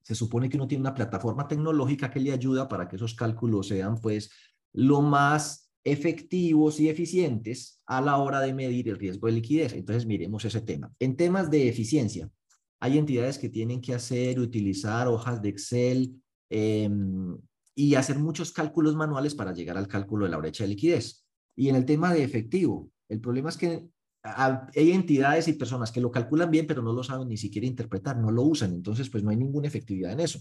[0.04, 3.70] se supone que uno tiene una plataforma tecnológica que le ayuda para que esos cálculos
[3.70, 4.30] sean pues
[4.72, 9.74] lo más efectivos y eficientes a la hora de medir el riesgo de liquidez.
[9.74, 10.94] Entonces, miremos ese tema.
[11.00, 12.30] En temas de eficiencia,
[12.82, 17.38] hay entidades que tienen que hacer, utilizar hojas de Excel em,
[17.76, 21.24] y hacer muchos cálculos manuales para llegar al cálculo de la brecha de liquidez.
[21.56, 23.88] Y en el tema de efectivo, el problema es que
[24.24, 28.17] hay entidades y personas que lo calculan bien, pero no lo saben ni siquiera interpretar,
[28.17, 28.74] no lo usan.
[28.74, 30.39] Entonces, pues no hay ninguna efectividad en eso.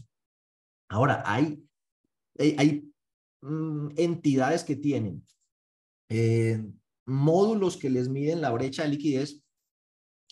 [0.89, 1.63] Ahora, hay,
[2.39, 2.91] hay,
[3.43, 5.27] mm, entidades que tienen
[6.09, 6.65] eh,
[7.05, 9.43] módulos que les miden la brecha de liquidez,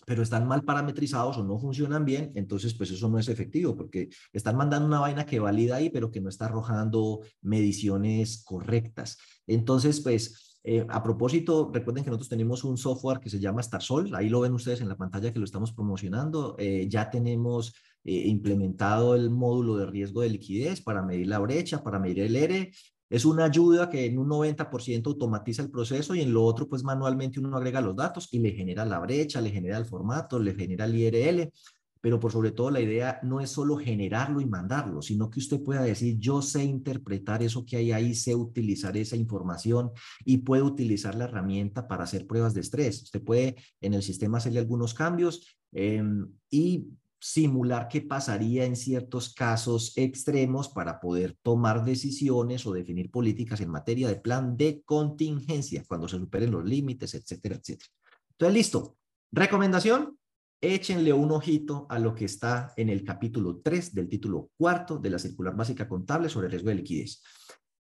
[0.09, 4.09] pero están mal parametrizados o no funcionan bien, entonces pues eso no es efectivo porque
[4.33, 9.19] están mandando una vaina que valida ahí, pero que no está arrojando mediciones correctas.
[9.45, 14.15] Entonces, pues eh, a propósito, recuerden que nosotros tenemos un software que se llama Starsol,
[14.15, 16.55] ahí lo ven ustedes en la pantalla que lo estamos promocionando.
[16.57, 21.83] Eh, ya tenemos eh, implementado el módulo de riesgo de liquidez para medir la brecha,
[21.83, 22.71] para medir el ERE,
[23.09, 26.83] es una ayuda que en un 90% automatiza el proceso y en lo otro, pues
[26.83, 30.53] manualmente uno agrega los datos y le genera la brecha, le genera el formato, le
[30.53, 31.51] genera el IRL.
[32.01, 35.61] pero por sobre todo la idea no es solo generarlo y mandarlo, sino que usted
[35.61, 39.91] pueda decir, yo sé interpretar eso que hay ahí, sé utilizar esa información
[40.23, 43.03] y puede utilizar la herramienta para hacer pruebas de estrés.
[43.03, 46.87] Usted puede en el sistema hacerle algunos cambios em, y
[47.19, 53.69] simular qué pasaría en ciertos casos extremos para poder tomar decisiones o definir políticas en
[53.69, 57.91] materia de plan de contingencia cuando se superen los límites, etcétera, etcétera.
[58.31, 58.95] Entonces, listo.
[59.31, 60.17] Recomendación,
[60.61, 65.09] échenle un ojito a lo que está en el capítulo 3 del título cuarto de
[65.09, 67.21] la circular básica contable sobre riesgo de liquidez.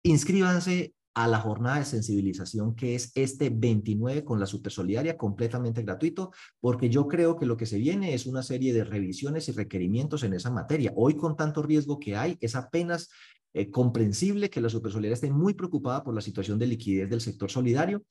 [0.03, 6.33] Inscríbanse a la jornada de sensibilización que es este 29 con la supersolidaria completamente gratuito,
[6.61, 10.23] porque yo creo que lo que se viene es una serie de revisiones y requerimientos
[10.23, 10.93] en esa materia.
[10.97, 13.11] Hoy con tanto riesgo que hay, es apenas
[13.55, 17.51] eh, comprensible que la Supersolidaria esté muy preocupada por la situación de liquidez del sector
[17.51, 18.03] solidario.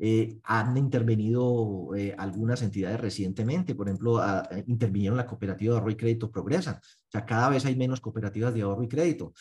[0.00, 4.20] Eh, han intervenido eh, algunas entidades recientemente, por ejemplo,
[4.66, 6.80] intervinieron la cooperativa de ahorro y crédito Progresa.
[6.82, 9.32] O sea, cada vez hay menos cooperativas de ahorro y crédito.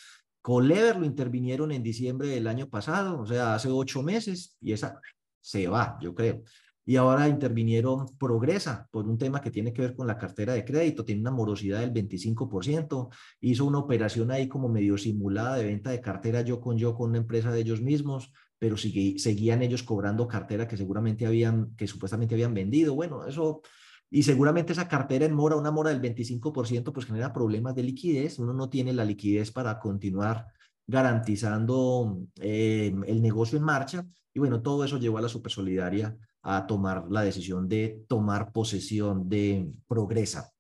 [0.50, 5.00] Colever lo intervinieron en diciembre del año pasado, o sea, hace ocho meses, y esa
[5.42, 6.44] se va, yo creo
[6.90, 10.66] y ahora intervinieron Progresa por un tema que tiene que ver con la cartera de
[10.66, 13.10] crédito, tiene una morosidad del 25%,
[13.42, 17.12] hizo una operación ahí como medio simulada de venta de cartera yo con yo con
[17.12, 22.34] una empresa de ellos mismos, pero seguían ellos cobrando cartera que seguramente habían, que supuestamente
[22.34, 22.96] habían vendido.
[22.96, 23.62] Bueno, eso,
[24.12, 28.40] y seguramente esa cartera en mora, una mora del 25%, pues genera problemas de liquidez,
[28.40, 30.48] uno no tiene la liquidez para continuar
[30.88, 36.66] garantizando eh, el negocio en marcha, y bueno, todo eso llevó a la Supersolidaria a
[36.66, 40.52] tomar la decisión de tomar posesión de Progresa.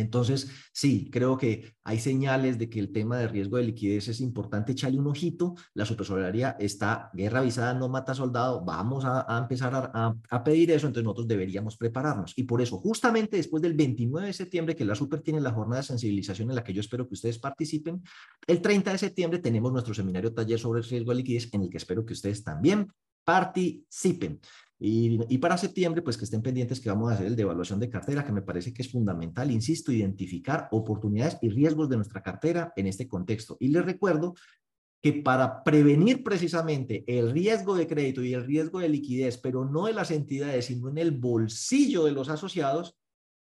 [0.00, 4.20] Entonces, sí, creo que hay señales de que el tema de riesgo de liquidez es
[4.20, 5.54] importante echarle un ojito.
[5.74, 10.86] La supersolidaria está, guerra avisada no mata soldado, vamos a, empezar a, a, pedir eso,
[10.86, 12.32] entonces nosotros deberíamos prepararnos.
[12.36, 15.80] Y por eso, justamente después del 29 de septiembre, que la super tiene la jornada
[15.82, 18.02] de sensibilización en la que yo espero que ustedes participen,
[18.46, 21.70] el 30 de septiembre tenemos nuestro seminario taller sobre el riesgo de liquidez en el
[21.70, 22.88] que espero que ustedes también
[23.24, 24.40] participen.
[24.78, 27.88] Y, para septiembre, pues que estén pendientes que vamos a hacer el de evaluación de
[27.88, 32.72] cartera, que me parece que es fundamental, insisto, identificar oportunidades y riesgos de nuestra cartera
[32.76, 33.56] en este contexto.
[33.58, 34.34] Y les recuerdo
[35.02, 39.86] que para prevenir precisamente el riesgo de crédito y el riesgo de liquidez, pero no
[39.86, 42.98] de las entidades, sino en el bolsillo de los asociados,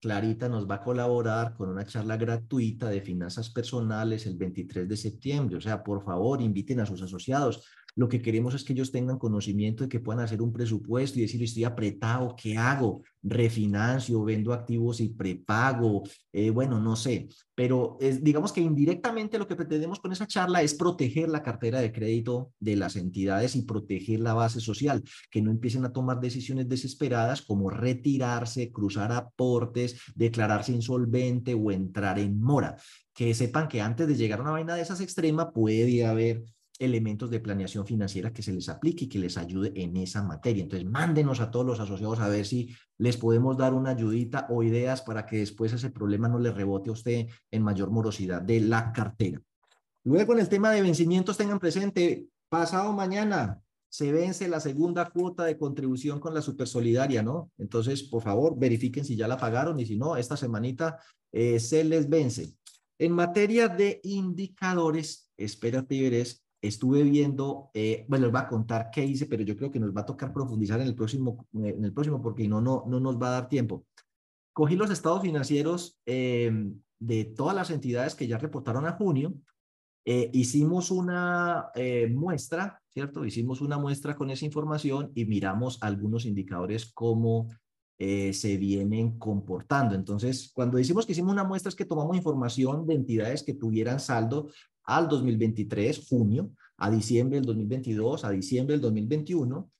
[0.02, 4.96] Clarita nos va a colaborar con una charla gratuita de finanzas personales el 23 de
[4.96, 5.56] septiembre.
[5.56, 7.64] O sea, por favor, inviten a sus asociados.
[7.94, 11.22] Lo que queremos es que ellos tengan conocimiento de que puedan hacer un presupuesto y
[11.22, 13.02] decir, estoy apretado, ¿qué hago?
[13.22, 16.02] Refinancio, vendo activos y prepago,
[16.32, 17.28] eh, bueno, no sé.
[17.54, 21.92] Pero digamos que indirectamente lo que pretendemos con esa charla es proteger la cartera de
[21.92, 26.68] crédito de las entidades y proteger la base social, que no empiecen a tomar decisiones
[26.68, 32.76] desesperadas como retirarse, cruzar aportes, declararse insolvente o entrar en mora.
[33.12, 36.44] Que sepan que antes de llegar a una vaina de esas extrema puede haber
[36.78, 40.62] elementos de planeación financiera que se les aplique y que les ayude en esa materia.
[40.62, 44.62] Entonces, mándenos a todos los asociados a ver si les podemos dar una ayudita o
[44.62, 48.60] ideas para que después ese problema no le rebote a usted en mayor morosidad de
[48.60, 49.40] la cartera.
[50.04, 55.44] Luego, en el tema de vencimientos, tengan presente, pasado mañana se vence la segunda cuota
[55.44, 57.50] de contribución con la Supersolidaria, ¿no?
[57.58, 60.98] Entonces, por favor, verifiquen si ya la pagaron y si no, esta semanita
[61.30, 62.54] eh, se les vence.
[62.98, 68.88] En materia de indicadores, espérate y verás, estuve viendo, eh, bueno, les voy a contar
[68.92, 71.84] qué hice, pero yo creo que nos va a tocar profundizar en el próximo, en
[71.84, 73.84] el próximo porque no, no, no nos va a dar tiempo.
[74.52, 79.34] Cogí los estados financieros em, de todas las entidades que ya reportaron a junio,
[80.04, 83.24] eh, hicimos una eh, muestra, ¿cierto?
[83.24, 87.48] Hicimos una muestra con esa información y miramos algunos indicadores cómo
[87.98, 89.94] se vienen comportando.
[89.94, 94.00] Entonces, cuando decimos que hicimos una muestra es que tomamos información de entidades que tuvieran
[94.00, 94.48] saldo
[94.84, 99.70] al 2023, junio, a diciembre del 2022, a diciembre del 2021,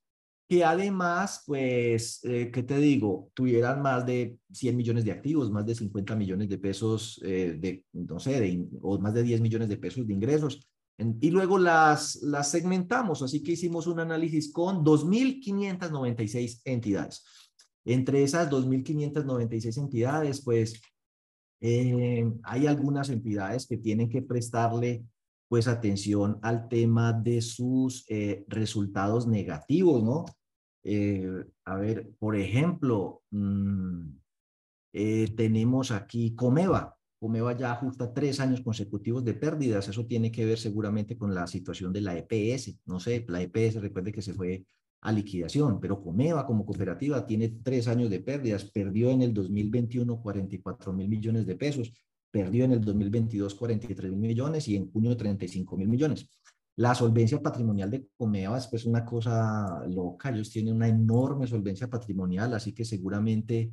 [0.49, 3.31] que además, pues, eh, ¿qué te digo?
[3.35, 7.85] Tuvieran más de 100 millones de activos, más de 50 millones de pesos, eh, de,
[7.93, 10.69] no sé, de, o más de 10 millones de pesos de ingresos.
[10.99, 17.25] y luego las, las segmentamos, así que hicimos un análisis con 2.596 entidades.
[17.85, 20.81] Entre esas 2.596 entidades, pues
[21.65, 25.05] eh, hay algunas entidades que tienen que prestarle
[25.49, 30.25] pues atención al tema de sus eh, resultados negativos, ¿no?
[30.83, 34.09] Eh, a ver, por ejemplo, mm,
[35.37, 36.97] tenemos aquí Comeva.
[37.21, 39.87] Comeva ya ajusta tres años consecutivos de pérdidas.
[39.87, 42.81] Eso tiene que ver seguramente con la situación de la EPS.
[42.87, 44.67] No sé, la EPS, recuerde que se fue
[45.03, 50.23] a liquidación, pero Comeva como cooperativa tiene tres años de pérdidas, perdió en el 2021
[50.23, 51.93] 44 mil millones de pesos,
[52.31, 56.29] perdió en el 2022 43 mil millones y en junio 35 mil millones.
[56.77, 61.89] La solvencia patrimonial de Comeva es pues una cosa loca, ellos tienen una enorme solvencia
[61.89, 63.73] patrimonial, así que seguramente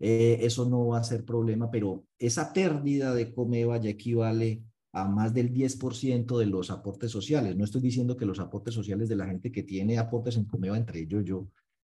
[0.00, 4.64] eh, eso no va a ser problema, pero esa pérdida de Comeva ya equivale
[4.94, 7.56] a más del 10% de los aportes sociales.
[7.56, 10.76] No estoy diciendo que los aportes sociales de la gente que tiene aportes en Comeva,
[10.76, 11.48] entre ellos yo,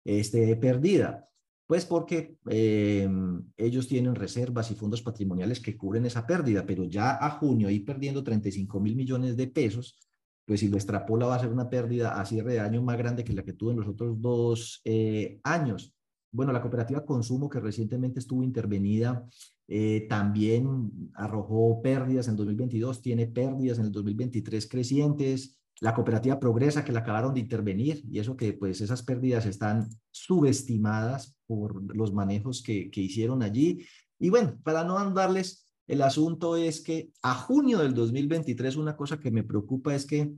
[0.06, 1.28] esté perdida.
[1.66, 3.10] Pues porque eh,
[3.58, 7.80] ellos tienen reservas y fondos patrimoniales que cubren esa pérdida, pero ya a junio, ahí
[7.80, 9.98] perdiendo 35 mil millones de pesos,
[10.46, 13.24] pues si lo extrapola va a ser una pérdida a cierre de año más grande
[13.24, 15.96] que la que tuvo en los otros dos eh, años.
[16.32, 19.26] Bueno, la cooperativa Consumo, que recientemente estuvo intervenida,
[19.68, 25.60] eh, también arrojó pérdidas en 2022, tiene pérdidas en el 2023 crecientes.
[25.82, 29.90] La cooperativa Progresa, que la acabaron de intervenir, y eso que pues esas pérdidas están
[30.12, 33.86] subestimadas por los manejos que, que hicieron allí.
[34.20, 39.20] Y bueno, para no andarles el asunto es que a junio del 2023 una cosa
[39.20, 40.32] que me preocupa es que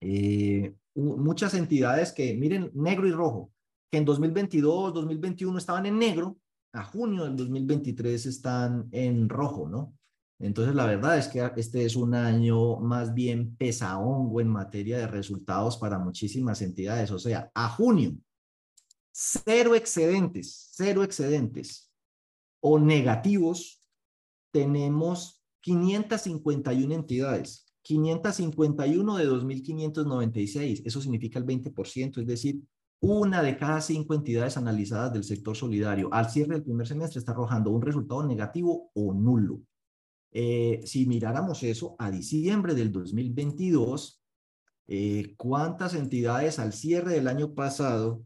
[0.00, 3.52] eh, muchas entidades que, miren, negro y rojo,
[3.96, 6.38] en 2022, 2021 estaban en negro,
[6.72, 9.94] a junio del 2023 están en rojo, ¿no?
[10.40, 15.06] Entonces, la verdad es que este es un año más bien pesaongo en materia de
[15.06, 17.10] resultados para muchísimas entidades.
[17.12, 18.16] O sea, a junio,
[19.12, 21.90] cero excedentes, cero excedentes
[22.60, 23.80] o negativos
[24.50, 32.60] tenemos 551 entidades, 551 de 2.596, eso significa el 20%, es decir,
[33.00, 37.32] una de cada cinco entidades analizadas del sector solidario al cierre del primer semestre está
[37.32, 39.60] arrojando un resultado negativo o nulo.
[40.32, 44.22] Eh, si miráramos eso a diciembre del 2022,
[44.88, 48.24] eh, ¿cuántas entidades al cierre del año pasado,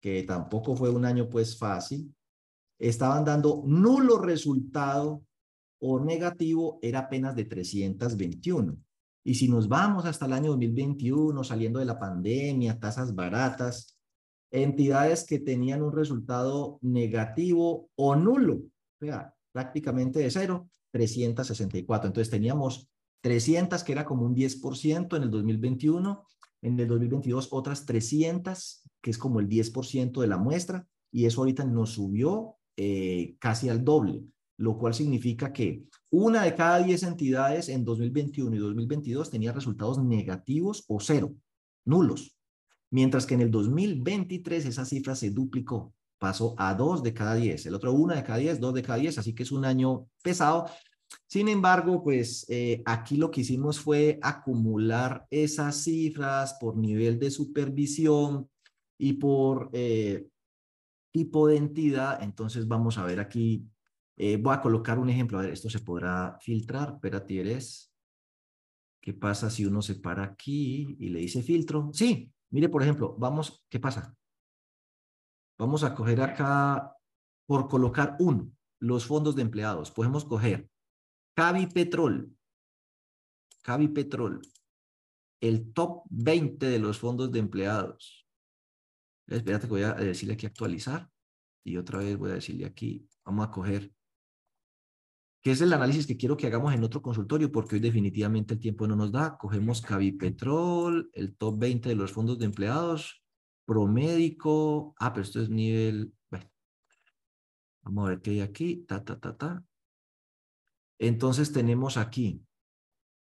[0.00, 2.14] que tampoco fue un año pues fácil,
[2.78, 5.22] estaban dando nulo resultado
[5.80, 8.76] o negativo era apenas de 321.
[9.22, 13.93] Y si nos vamos hasta el año 2021, saliendo de la pandemia, tasas baratas,
[14.62, 18.62] entidades que tenían un resultado negativo o nulo,
[19.00, 22.08] o sea, prácticamente de cero, 364.
[22.08, 22.88] Entonces teníamos
[23.20, 26.24] 300, que era como un 10% en el 2021,
[26.62, 31.40] en el 2022 otras 300, que es como el 10% de la muestra, y eso
[31.40, 34.24] ahorita nos subió eh, casi al doble
[34.56, 40.02] lo cual significa que una de cada 10 entidades en 2021 y 2022 tenía resultados
[40.02, 41.34] negativos o cero,
[41.84, 42.33] nulos,
[42.94, 47.66] mientras que en el 2023 esa cifra se duplicó, pasó a dos de cada 10,
[47.66, 50.06] el otro una de cada 10, dos de cada 10, así que es un año
[50.22, 50.66] pesado.
[51.26, 57.32] Sin embargo, pues eh, aquí lo que hicimos fue acumular esas cifras por nivel de
[57.32, 58.48] supervisión
[58.96, 60.28] y por eh,
[61.10, 62.22] tipo de entidad.
[62.22, 63.66] Entonces vamos a ver aquí
[64.16, 65.40] eh, voy a colocar un ejemplo.
[65.40, 66.92] A ver, esto se podrá filtrar.
[66.94, 67.92] Espérate, eres.
[69.00, 71.90] ¿Qué pasa si uno se para aquí y le dice filtro?
[71.92, 74.16] Sí, mire, por ejemplo, vamos, ¿qué pasa?
[75.58, 76.96] Vamos a coger acá,
[77.46, 79.90] por colocar uno, los fondos de empleados.
[79.90, 80.70] Podemos coger
[81.36, 82.32] Cavi Petrol,
[83.62, 84.40] Cavi Petrol,
[85.40, 88.24] el top 20 de los fondos de empleados.
[89.26, 91.10] Espérate que voy a decirle aquí actualizar.
[91.66, 93.92] Y otra vez voy a decirle aquí, vamos a coger
[95.44, 98.60] que es el análisis que quiero que hagamos en otro consultorio, porque hoy definitivamente el
[98.60, 99.36] tiempo no nos da.
[99.36, 103.22] Cogemos Cavipetrol, el top 20 de los fondos de empleados,
[103.66, 106.46] Promédico, ah, pero esto es nivel, bueno,
[107.82, 109.64] vamos a ver qué hay aquí, ta, ta, ta, ta.
[110.98, 112.42] Entonces tenemos aquí,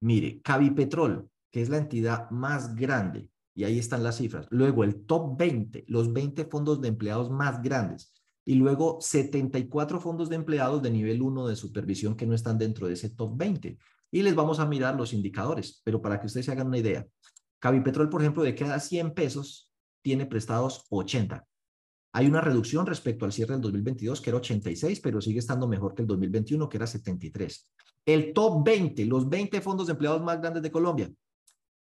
[0.00, 4.46] mire, Cavipetrol, que es la entidad más grande, y ahí están las cifras.
[4.50, 8.13] Luego el top 20, los 20 fondos de empleados más grandes
[8.44, 12.86] y luego 74 fondos de empleados de nivel 1 de supervisión que no están dentro
[12.86, 13.78] de ese top 20.
[14.10, 17.06] Y les vamos a mirar los indicadores, pero para que ustedes se hagan una idea.
[17.58, 19.70] Cavipetrol, por ejemplo, de cada 100 pesos
[20.02, 21.46] tiene prestados 80.
[22.12, 25.94] Hay una reducción respecto al cierre del 2022, que era 86, pero sigue estando mejor
[25.94, 27.72] que el 2021, que era 73.
[28.06, 31.10] El top 20, los 20 fondos de empleados más grandes de Colombia,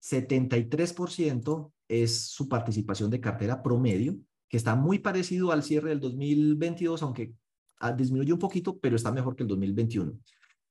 [0.03, 4.19] 73% es su participación de cartera promedio
[4.51, 7.33] que está muy parecido al cierre del 2022, aunque
[7.79, 10.13] ah, disminuye un poquito, pero está mejor que el 2021.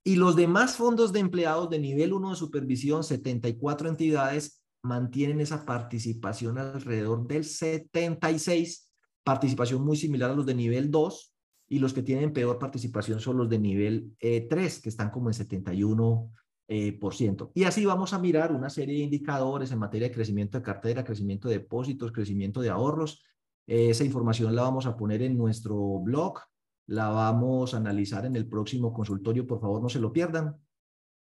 [0.04, 5.66] Y los demás fondos de empleados de nivel 1 de supervisión, 74 entidades, mantienen esa
[5.66, 8.92] participación alrededor del 76,
[9.24, 11.34] participación muy similar a los de nivel 2,
[11.70, 15.30] y los que tienen peor participación son los de nivel 3, eh, que están como
[15.30, 16.32] en 71
[16.68, 17.52] eh, por ciento.
[17.54, 21.04] Y así vamos a mirar una serie de indicadores en materia de crecimiento de cartera,
[21.04, 23.24] crecimiento de depósitos, crecimiento de ahorros.
[23.70, 26.40] Esa información la vamos a poner en nuestro blog,
[26.88, 30.58] la vamos a analizar en el próximo consultorio, por favor no se lo pierdan,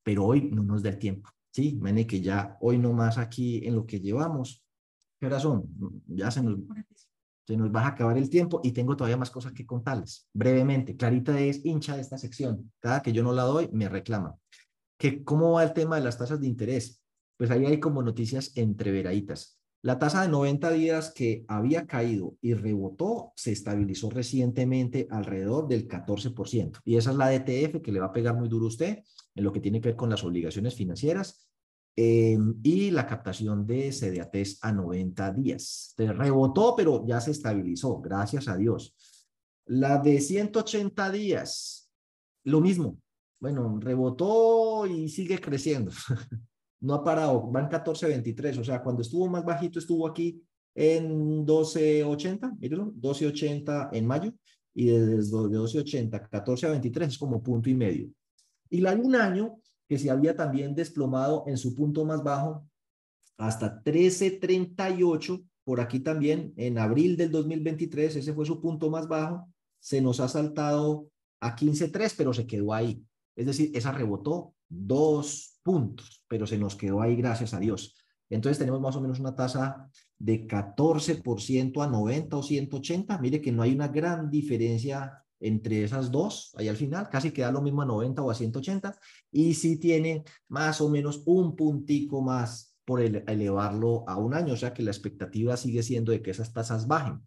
[0.01, 1.77] pero hoy no nos da el tiempo, ¿sí?
[1.81, 4.63] Mene que ya hoy no más aquí en lo que llevamos.
[5.19, 5.65] ¿Qué hora son?
[6.07, 6.59] Ya se nos,
[7.45, 10.29] se nos va a acabar el tiempo y tengo todavía más cosas que contarles.
[10.33, 12.71] Brevemente, Clarita es hincha de esta sección.
[12.79, 14.37] Cada que yo no la doy, me reclama.
[14.97, 17.01] ¿Que ¿Cómo va el tema de las tasas de interés?
[17.35, 19.56] Pues ahí hay como noticias entreveraditas.
[19.87, 25.87] La tasa de 90 días que había caído y rebotó se estabilizó recientemente alrededor del
[25.87, 26.81] 14%.
[26.83, 29.01] Y esa es la DTF que le va a pegar muy duro a usted
[29.33, 31.47] en lo que tiene que ver con las obligaciones financieras
[31.95, 35.93] em, y la captación de CDATs a 90 días.
[35.95, 38.93] Se rebotó, pero ya se estabilizó, gracias a Dios.
[39.67, 41.89] La de 180 días,
[42.43, 42.99] lo mismo.
[43.39, 45.93] Bueno, rebotó y sigue creciendo.
[46.79, 50.41] no ha parado, van 14.23, o sea, cuando estuvo más bajito estuvo aquí
[50.75, 54.33] en 12.80, mírenlo, 12.80 en mayo,
[54.73, 58.09] y desde 12.80, 14.23 es como punto y medio.
[58.69, 62.67] Y la de un año que se había también desplomado en su punto más bajo
[63.37, 69.47] hasta 13.38, por aquí también en abril del 2023, ese fue su punto más bajo,
[69.79, 71.09] se nos ha saltado
[71.39, 73.03] a 15.3, pero se quedó ahí.
[73.35, 77.93] Es decir, esa rebotó dos puntos, pero se nos quedó ahí, gracias a Dios.
[78.29, 83.17] Entonces tenemos más o menos una tasa de 14% a 90 o 180.
[83.17, 87.51] Mire que no hay una gran diferencia entre esas dos, ahí al final, casi queda
[87.51, 88.97] lo mismo a 90 o a 180,
[89.29, 94.57] y sí tiene más o menos un puntico más por elevarlo a un año, o
[94.57, 97.21] sea que la expectativa sigue siendo de que esas tasas bajen.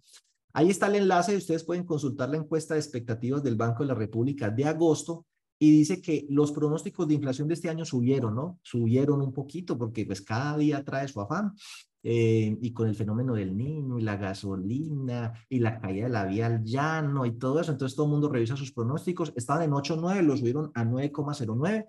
[0.55, 3.95] Ahí está el enlace, ustedes pueden consultar la encuesta de expectativas del Banco de la
[3.95, 5.27] República de agosto
[5.63, 8.59] y dice que los pronósticos de inflación de este año subieron, ¿no?
[8.63, 11.55] Subieron un poquito porque pues cada día trae su afán.
[12.03, 16.25] Eh, y con el fenómeno del niño y la gasolina y la caída de la
[16.25, 19.73] vía al llano y todo eso, entonces todo el mundo revisa sus pronósticos, estaban en
[19.73, 21.89] 8.9, lo subieron a 9,09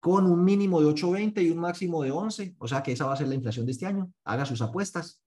[0.00, 3.12] con un mínimo de 8.20 y un máximo de 11, o sea que esa va
[3.12, 5.22] a ser la inflación de este año, haga sus apuestas.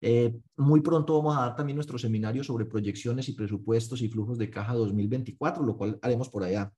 [0.00, 4.38] Eh, muy pronto vamos a dar también nuestro seminario sobre proyecciones y presupuestos y flujos
[4.38, 6.72] de caja 2024, lo cual haremos por allá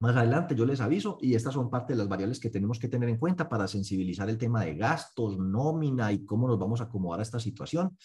[0.00, 2.88] más adelante yo les aviso y estas son parte de las variables que tenemos que
[2.88, 6.84] tener en cuenta para sensibilizar el tema de gastos, nómina y cómo nos vamos a
[6.84, 7.96] acomodar a esta situación.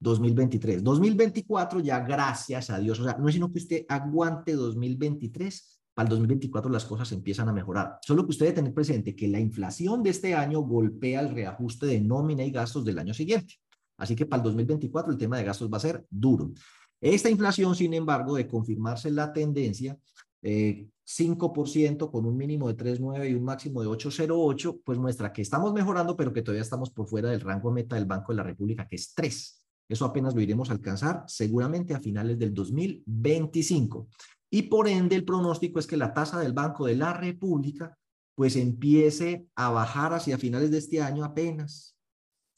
[0.00, 0.82] 2023.
[0.82, 6.06] 2024 ya gracias a Dios, o sea, no es sino que usted aguante 2023, para
[6.06, 7.98] el 2024 las cosas empiezan a mejorar.
[8.02, 11.86] Solo que usted debe tener presente que la inflación de este año golpea el reajuste
[11.86, 13.54] de nómina y gastos del año siguiente.
[13.98, 16.52] Así que para el 2024 el tema de gastos va a ser duro.
[17.00, 19.98] Esta inflación, sin embargo, de confirmarse la tendencia,
[20.42, 25.42] eh, 5% con un mínimo de 3,9 y un máximo de 8,08, pues muestra que
[25.42, 28.42] estamos mejorando, pero que todavía estamos por fuera del rango meta del Banco de la
[28.44, 29.66] República, que es 3.
[29.88, 34.08] Eso apenas lo iremos a alcanzar seguramente a finales del 2025.
[34.50, 37.96] Y por ende, el pronóstico es que la tasa del Banco de la República
[38.36, 41.96] pues empiece a bajar hacia finales de este año apenas.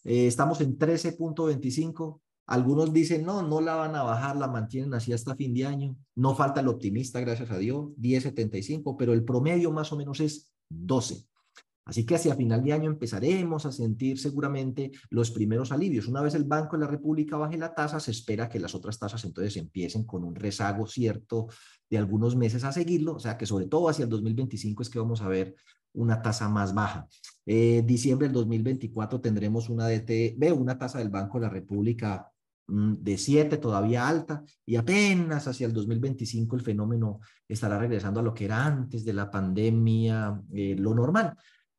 [0.04, 5.12] Eh, estamos en 13.25 algunos dicen, no, no la van a bajar, la mantienen así
[5.12, 5.96] hasta fin de año.
[6.16, 10.52] No falta el optimista, gracias a Dios, 10.75, pero el promedio más o menos es
[10.68, 11.26] 12.
[11.84, 16.06] Así que hacia final de año empezaremos a sentir seguramente los primeros alivios.
[16.06, 18.98] Una vez el Banco de la República baje la tasa, se espera que las otras
[18.98, 21.48] tasas entonces empiecen con un rezago cierto
[21.90, 25.00] de algunos meses a seguirlo, o sea que sobre todo hacia el 2025 es que
[25.00, 25.56] vamos a ver
[25.94, 27.08] una tasa más baja.
[27.44, 32.31] Eh, diciembre del 2024 tendremos una DT, una tasa del Banco de la República
[32.66, 38.32] de 7, todavía alta, y apenas hacia el 2025 el fenómeno estará regresando a lo
[38.32, 41.34] que era antes de la pandemia, eh, lo normal.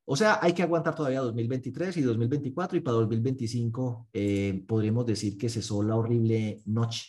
[0.06, 5.38] O sea, hay que aguantar todavía 2023 y 2024 y para 2025 eh, podremos decir
[5.38, 7.06] que cesó la horrible noche.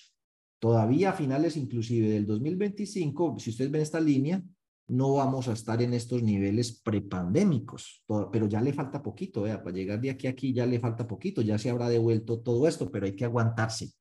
[0.59, 4.41] Todavía a finales inclusive del 2025, si ustedes ven esta línea,
[4.87, 9.99] no vamos a estar en estos niveles prepandémicos, pero ya le falta poquito, para llegar
[9.99, 13.05] de aquí a aquí ya le falta poquito, ya se habrá devuelto todo esto, pero
[13.05, 13.91] hay que aguantarse.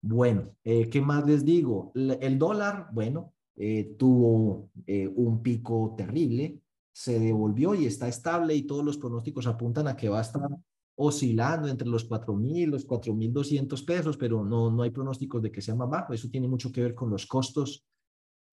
[0.00, 1.92] Bueno, eh, ¿qué más les digo?
[1.94, 6.60] El dólar, bueno, eh, tuvo eh, un pico terrible,
[6.92, 10.48] se devolvió y está estable y todos los pronósticos apuntan a que va a estar
[10.96, 15.76] oscilando entre los 4.000, los 4.200 pesos, pero no, no hay pronósticos de que sea
[15.76, 16.12] más bajo.
[16.12, 17.84] Eso tiene mucho que ver con los costos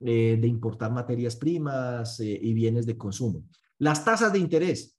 [0.01, 3.45] eh, de importar materias primas eh, y bienes de consumo.
[3.79, 4.99] Las tasas de interés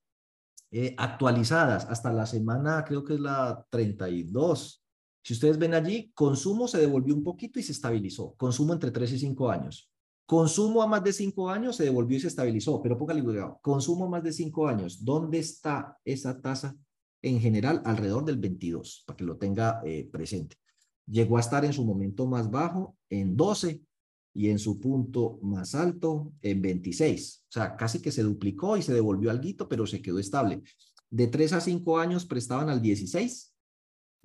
[0.72, 4.84] eh, actualizadas hasta la semana, creo que es la 32.
[5.22, 8.34] Si ustedes ven allí, consumo se devolvió un poquito y se estabilizó.
[8.36, 9.92] Consumo entre 3 y 5 años.
[10.26, 13.60] Consumo a más de cinco años se devolvió y se estabilizó, pero póngale cuidado.
[13.62, 16.76] Consumo a más de cinco años, ¿dónde está esa tasa?
[17.22, 20.56] En general, alrededor del 22, para que lo tenga presente.
[21.06, 23.84] Llegó a estar en su momento más bajo en 12
[24.36, 27.46] y en su punto más alto en 26.
[27.48, 30.62] O sea, casi que se duplicó y se devolvió algo, pero se quedó estable.
[31.10, 33.54] De 3 a 5 años prestaban al 16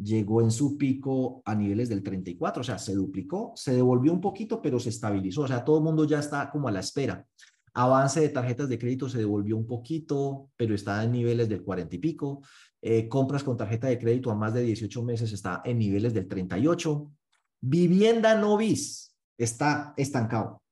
[0.02, 4.20] llegó en su pico a niveles del 34, o sea, se duplicó, se devolvió un
[4.20, 7.26] poquito, pero se estabilizó, o sea, todo el mundo ya está como a la espera.
[7.74, 11.96] Avance de tarjetas de crédito se devolvió un poquito, pero está en niveles del 40
[11.96, 12.40] y pico.
[12.82, 16.26] Eh, compras con tarjeta de crédito a más de 18 meses está en niveles del
[16.26, 17.12] 38.
[17.60, 19.09] Vivienda no bis
[19.44, 20.62] está estancado.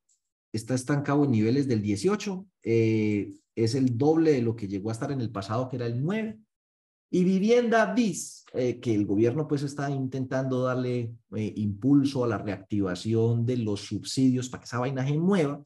[0.53, 2.47] Está estancado en niveles del 18.
[2.63, 5.87] Eh, es el doble de lo que llegó a estar en el pasado, que era
[5.87, 6.39] el 9.
[7.11, 12.37] Y vivienda bis, eh, que el gobierno pues está intentando darle eh, impulso a la
[12.37, 15.65] reactivación de los subsidios para que esa vaina se mueva,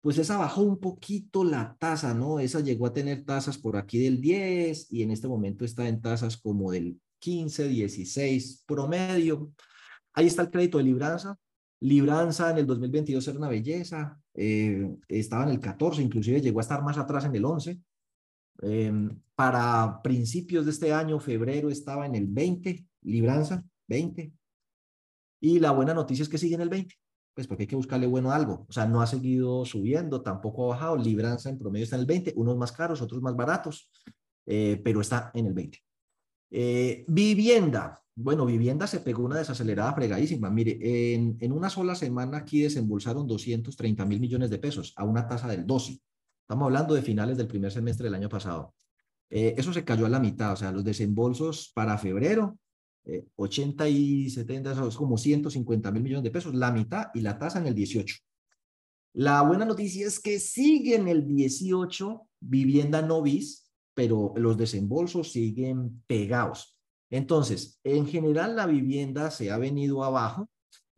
[0.00, 2.40] pues esa bajó un poquito la tasa, ¿no?
[2.40, 6.00] Esa llegó a tener tasas por aquí del 10 y en este momento está en
[6.00, 9.52] tasas como del 15, 16 promedio.
[10.12, 11.38] Ahí está el crédito de libranza.
[11.80, 16.62] Libranza en el 2022 era una belleza, eh, estaba en el 14, inclusive llegó a
[16.62, 17.80] estar más atrás en el 11.
[18.62, 24.32] Em, para principios de este año, febrero, estaba en el 20, libranza, 20.
[25.40, 26.94] Y la buena noticia es que sigue en el 20,
[27.34, 28.66] pues porque hay que buscarle bueno algo.
[28.68, 30.96] O sea, no ha seguido subiendo, tampoco ha bajado.
[30.96, 33.90] Libranza en promedio está en el 20, unos más caros, otros más baratos,
[34.44, 35.78] eh, pero está en el 20.
[36.50, 38.02] Eh, vivienda.
[38.16, 40.50] Bueno, vivienda se pegó una desacelerada fregadísima.
[40.50, 45.48] Mire, en, una sola semana aquí desembolsaron 230 mil millones de pesos a una tasa
[45.48, 46.00] del 12.
[46.42, 48.74] Estamos hablando de finales del primer semestre del año pasado.
[49.30, 52.58] Eh, eso se cayó a la mitad, o sea, los desembolsos para febrero,
[53.36, 57.20] 80 eh, y 70, eso es como 150 mil millones de pesos, la mitad y
[57.20, 58.16] la tasa en el 18.
[59.14, 65.32] La buena noticia es que sigue en el 18 vivienda no bis, pero los desembolsos
[65.32, 66.76] siguen pegados.
[67.10, 70.48] Entonces, en general la vivienda se ha venido abajo,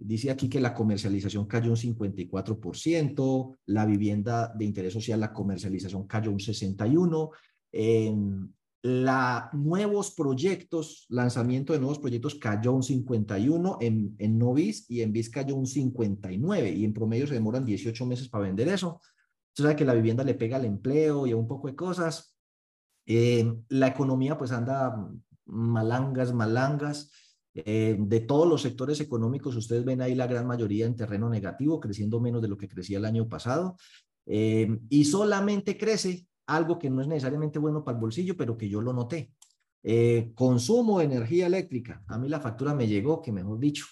[0.05, 6.07] Dice aquí que la comercialización cayó un 54%, la vivienda de interés social, la comercialización
[6.07, 7.31] cayó un 61%,
[7.75, 8.53] en
[8.83, 15.13] la nuevos proyectos, lanzamiento de nuevos proyectos cayó un 51 en, en Novis y en
[15.13, 19.01] BIS cayó un 59 y en promedio se demoran 18 meses para vender eso.
[19.51, 22.37] Usted sabe que la vivienda le pega al empleo y a un poco de cosas.
[23.07, 24.93] la economía pues anda
[25.53, 27.11] malangas, malangas.
[27.55, 31.81] Eh, de todos los sectores económicos, ustedes ven ahí la gran mayoría en terreno negativo,
[31.81, 33.77] creciendo menos de lo que crecía el año pasado.
[34.27, 38.69] Eh, y solamente crece algo que no es necesariamente bueno para el bolsillo, pero que
[38.69, 39.33] yo lo noté.
[39.83, 42.03] Eh, consumo de energía eléctrica.
[42.07, 43.85] A mí la factura me llegó, que mejor dicho,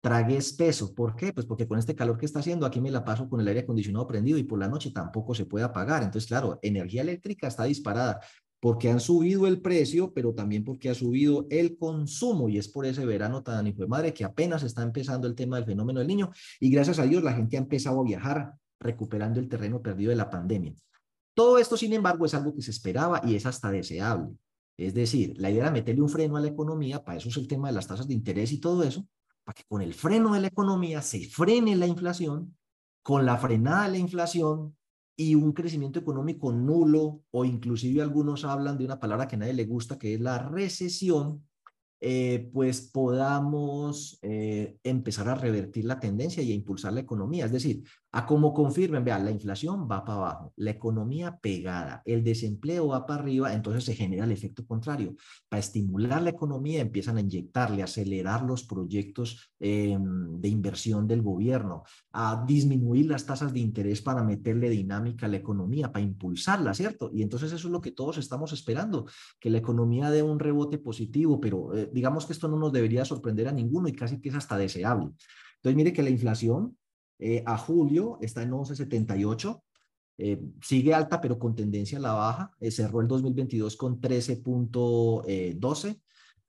[0.00, 0.94] tragué espeso.
[0.94, 1.32] ¿Por qué?
[1.32, 3.60] Pues porque con este calor que está haciendo, aquí me la paso con el aire
[3.60, 6.02] acondicionado prendido y por la noche tampoco se puede apagar.
[6.02, 8.20] Entonces, claro, energía eléctrica está disparada
[8.62, 12.86] porque han subido el precio, pero también porque ha subido el consumo y es por
[12.86, 16.06] ese verano tan hijo de madre que apenas está empezando el tema del fenómeno del
[16.06, 20.10] niño y gracias a Dios la gente ha empezado a viajar recuperando el terreno perdido
[20.10, 20.76] de la pandemia.
[21.34, 24.30] Todo esto, sin embargo, es algo que se esperaba y es hasta deseable.
[24.76, 27.48] Es decir, la idea era meterle un freno a la economía, para eso es el
[27.48, 29.04] tema de las tasas de interés y todo eso,
[29.42, 32.56] para que con el freno de la economía se frene la inflación,
[33.02, 34.76] con la frenada de la inflación
[35.16, 39.52] y un crecimiento económico nulo o inclusive algunos hablan de una palabra que a nadie
[39.52, 41.46] le gusta que es la recesión,
[42.00, 47.44] eh, pues podamos eh, empezar a revertir la tendencia y a impulsar la economía.
[47.44, 47.84] Es decir,
[48.14, 53.06] a como confirmen, vean, la inflación va para abajo, la economía pegada, el desempleo va
[53.06, 55.16] para arriba, entonces se genera el efecto contrario.
[55.48, 61.84] Para estimular la economía empiezan a inyectarle, acelerar los proyectos em, de inversión del gobierno,
[62.12, 67.10] a disminuir las tasas de interés para meterle dinámica a la economía, para impulsarla, ¿cierto?
[67.14, 69.06] Y entonces eso es lo que todos estamos esperando,
[69.40, 73.06] que la economía dé un rebote positivo, pero eh, digamos que esto no nos debería
[73.06, 75.12] sorprender a ninguno y casi que es hasta deseable.
[75.56, 76.76] Entonces, mire que la inflación
[77.18, 79.62] eh, a julio está en 11.78,
[80.18, 86.00] eh, sigue alta pero con tendencia a la baja, eh, cerró el 2022 con 13.12.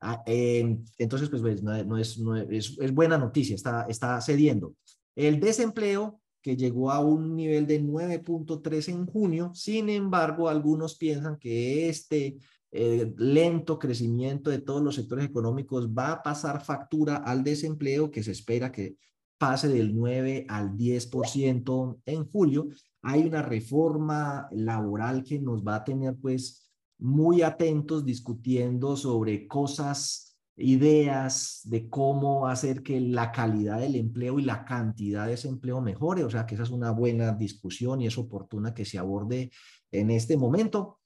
[0.06, 4.76] Ah, entonces, pues, pues no, es, no es, es, buena noticia, está, está cediendo.
[5.16, 11.38] El desempleo que llegó a un nivel de 9.3 en junio, sin embargo, algunos piensan
[11.40, 12.38] que este
[12.76, 18.24] eh, lento crecimiento de todos los sectores económicos va a pasar factura al desempleo que
[18.24, 18.98] se espera que
[19.38, 22.68] pase del 9 al 10% en julio.
[23.02, 30.38] Hay una reforma laboral que nos va a tener pues muy atentos discutiendo sobre cosas
[30.56, 35.82] ideas de cómo hacer que la calidad del empleo y la cantidad de ese empleo
[35.82, 36.24] mejore.
[36.24, 39.52] O sea, que esa es una buena discusión y es oportuna que se aborde
[39.92, 41.00] en este momento.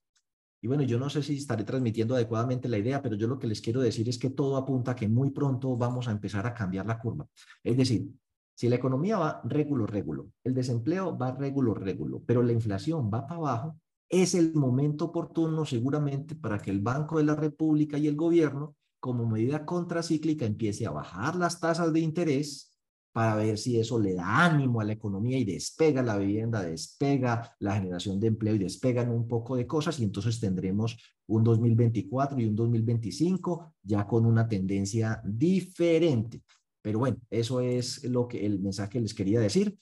[0.67, 3.61] Bueno, yo no sé si estaré transmitiendo adecuadamente la idea, pero yo lo que les
[3.61, 6.85] quiero decir es que todo apunta a que muy pronto vamos a empezar a cambiar
[6.85, 7.25] la curva.
[7.63, 8.11] Es decir,
[8.53, 13.25] si la economía va régulo, régulo, el desempleo va régulo, régulo, pero la inflación va
[13.25, 18.07] para abajo, es el momento oportuno seguramente para que el Banco de la República y
[18.07, 22.76] el gobierno, como medida contracíclica, empiece a bajar las tasas de interés
[23.11, 27.55] para ver si eso le da ánimo a la economía y despega la vivienda, despega
[27.59, 30.97] la generación de empleo y despegan un poco de cosas y entonces tendremos
[31.27, 36.43] un 2024 y un 2025 ya con una tendencia diferente.
[36.81, 39.77] Pero bueno, eso es lo que el mensaje les quería decir.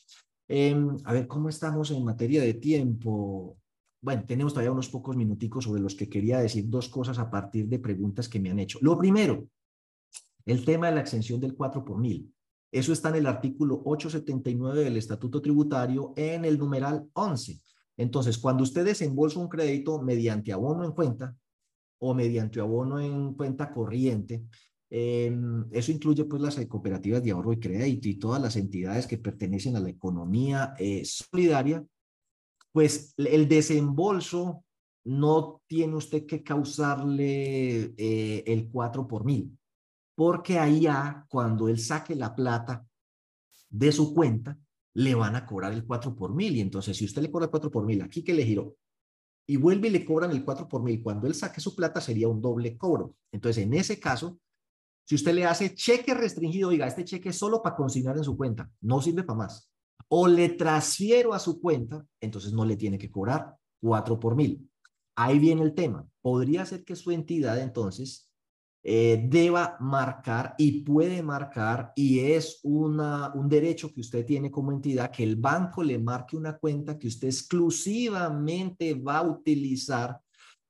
[0.48, 3.58] Em, a ver, ¿cómo estamos en materia de tiempo?
[4.02, 7.68] Bueno, tenemos todavía unos pocos minuticos sobre los que quería decir dos cosas a partir
[7.68, 8.80] de preguntas que me han hecho.
[8.82, 9.48] Lo primero,
[10.46, 12.32] el tema de la exención del 4 por mil.
[12.76, 17.60] Eso está en el artículo 879 del Estatuto Tributario en el numeral 11.
[17.98, 21.36] Entonces, cuando usted desembolsa un crédito mediante abono en cuenta
[22.00, 24.44] o mediante abono en cuenta corriente,
[24.90, 29.18] Em, eso incluye pues las cooperativas de ahorro y crédito y todas las entidades que
[29.18, 31.86] pertenecen a la economía eh, solidaria,
[32.72, 34.64] pues el desembolso
[35.04, 39.58] no tiene usted que causarle eh, el 4 por mil,
[40.16, 42.86] porque ya cuando él saque la plata
[43.70, 44.58] de su cuenta,
[44.96, 46.56] le van a cobrar el 4 por mil.
[46.56, 48.76] Y entonces, si usted le cobra el 4 por mil, aquí que le giró,
[49.48, 52.28] y vuelve y le cobran el 4 por mil, cuando él saque su plata sería
[52.28, 53.16] un doble cobro.
[53.32, 54.40] Entonces, en ese caso,
[55.04, 58.36] si usted le hace cheque restringido, diga, este cheque es solo para consignar en su
[58.36, 59.70] cuenta, no sirve para más.
[60.08, 64.68] O le transfiero a su cuenta, entonces no le tiene que cobrar 4 por mil.
[65.16, 66.08] Ahí viene el tema.
[66.22, 68.25] Podría ser que su entidad entonces
[68.88, 74.72] eh, deba marcar y puede marcar y es una, un derecho que usted tiene como
[74.72, 80.22] entidad que el banco le marque una cuenta que usted exclusivamente va a utilizar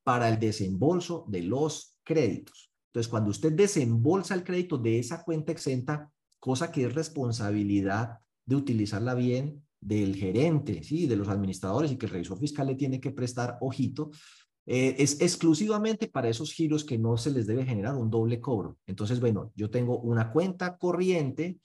[0.02, 2.72] para el desembolso de los créditos.
[2.88, 6.10] Entonces, cuando usted desembolsa el crédito de esa cuenta exenta,
[6.40, 11.06] cosa que es responsabilidad de utilizarla bien del gerente, ¿sí?
[11.06, 14.12] de los administradores y que el revisor fiscal le tiene que prestar ojito,
[14.66, 18.78] eh, es exclusivamente para esos giros que no se les debe generar un doble cobro.
[18.88, 21.60] Entonces, bueno, yo tengo una cuenta corriente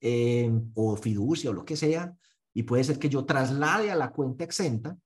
[0.00, 2.14] eh, o fiducia o lo que sea,
[2.52, 4.98] y puede ser que yo traslade a la cuenta exenta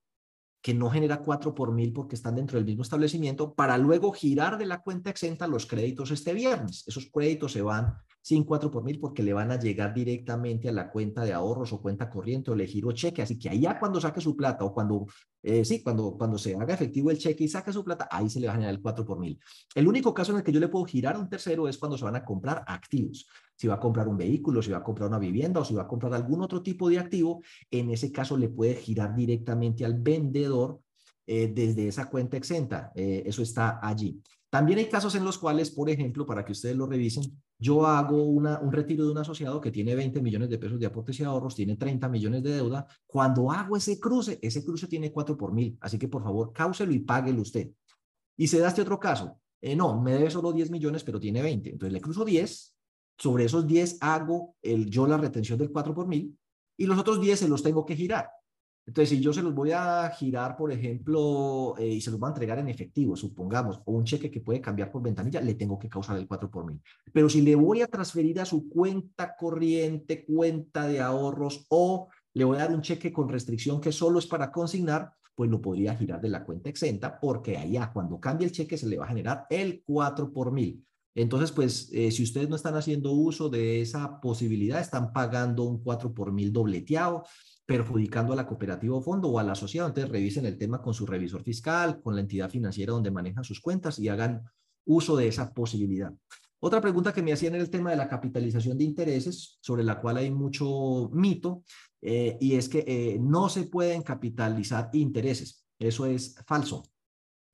[0.63, 4.57] que no genera 4 por mil porque están dentro del mismo establecimiento, para luego girar
[4.57, 6.85] de la cuenta exenta los créditos este viernes.
[6.87, 7.95] Esos créditos se van
[8.25, 11.75] sin 4 por mil porque le van a llegar directamente a la cuenta de ahorros
[11.75, 13.21] o cuenta corriente o le giro cheque.
[13.21, 15.07] Así que allá cuando saque su plata o cuando,
[15.43, 18.41] eh, sí, cuando, cuando se haga efectivo el cheque y saque su plata, ahí se
[18.41, 19.39] le va a generar el 4 por mil.
[19.75, 21.99] El único caso en el que yo le puedo girar a un tercero es cuando
[21.99, 25.09] se van a comprar activos si va a comprar un vehículo, si va a comprar
[25.09, 28.37] una vivienda o si va a comprar algún otro tipo de activo, en ese caso
[28.37, 30.81] le puede girar directamente al vendedor
[31.27, 32.91] eh, desde esa cuenta exenta.
[32.95, 34.21] Eh, eso está allí.
[34.51, 37.25] También hay casos en los cuales, por ejemplo, para que ustedes lo revisen,
[37.59, 40.87] yo hago una, un retiro de un asociado que tiene 20 millones de pesos de
[40.87, 42.87] aportes y ahorros, tiene 30 millones de deuda.
[43.07, 45.77] Cuando hago ese cruce, ese cruce tiene 4 por mil.
[45.81, 47.71] Así que por favor, cáuselo y páguelo usted.
[48.37, 49.39] Y se da este otro caso.
[49.61, 51.71] Eh, no, me debe solo 10 millones, pero tiene 20.
[51.71, 52.75] Entonces le cruzo 10
[53.17, 56.37] sobre esos 10 hago el, yo la retención del 4 por mil
[56.77, 58.29] y los otros 10 se los tengo que girar.
[58.87, 62.29] Entonces, si yo se los voy a girar, por ejemplo, eh, y se los voy
[62.29, 65.79] a entregar en efectivo, supongamos, o un cheque que puede cambiar por ventanilla, le tengo
[65.79, 66.81] que causar el 4 por mil.
[67.13, 72.45] Pero si le voy a transferir a su cuenta corriente, cuenta de ahorros, o le
[72.45, 75.97] voy a dar un cheque con restricción que solo es para consignar, pues lo podría
[75.97, 79.09] girar de la cuenta exenta, porque allá cuando cambie el cheque se le va a
[79.09, 80.85] generar el 4 por mil.
[81.15, 85.83] Entonces, pues, eh, si ustedes no están haciendo uso de esa posibilidad, están pagando un
[85.83, 87.25] 4 por mil dobleteado,
[87.67, 89.89] perjudicando a la cooperativa o fondo o al asociado.
[89.89, 93.61] Entonces, revisen el tema con su revisor fiscal, con la entidad financiera donde manejan sus
[93.61, 94.43] cuentas y hagan
[94.85, 96.13] uso de esa posibilidad.
[96.61, 100.01] Otra pregunta que me hacían era el tema de la capitalización de intereses, sobre la
[100.01, 101.63] cual hay mucho mito,
[102.01, 105.67] eh, y es que eh, no se pueden capitalizar intereses.
[105.79, 106.85] Eso es falso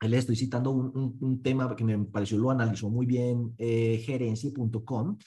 [0.09, 5.19] le estoy citando un, tema que me pareció lo analizó muy bien eh, gerencia.com.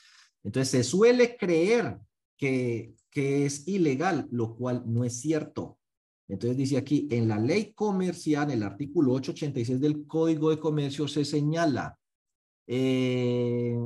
[0.43, 1.99] Entonces, se suele creer
[2.37, 5.77] que, que es ilegal, lo cual no es cierto.
[6.27, 11.07] Entonces dice aquí, en la ley comercial, en el artículo 886 del Código de Comercio
[11.07, 11.97] se señala,
[12.67, 13.77] eh,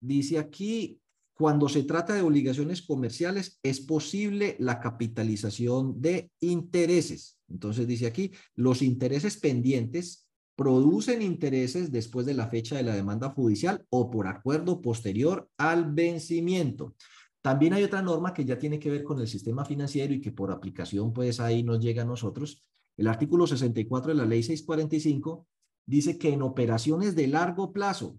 [0.00, 1.00] dice aquí,
[1.34, 7.38] cuando se trata de obligaciones comerciales, es posible la capitalización de intereses.
[7.48, 13.30] Entonces dice aquí, los intereses pendientes producen intereses después de la fecha de la demanda
[13.30, 16.94] judicial o por acuerdo posterior al vencimiento.
[17.42, 20.32] También hay otra norma que ya tiene que ver con el sistema financiero y que
[20.32, 22.62] por aplicación pues ahí nos llega a nosotros.
[22.96, 25.46] El artículo 64 de la ley 645
[25.86, 28.18] dice que en operaciones de largo plazo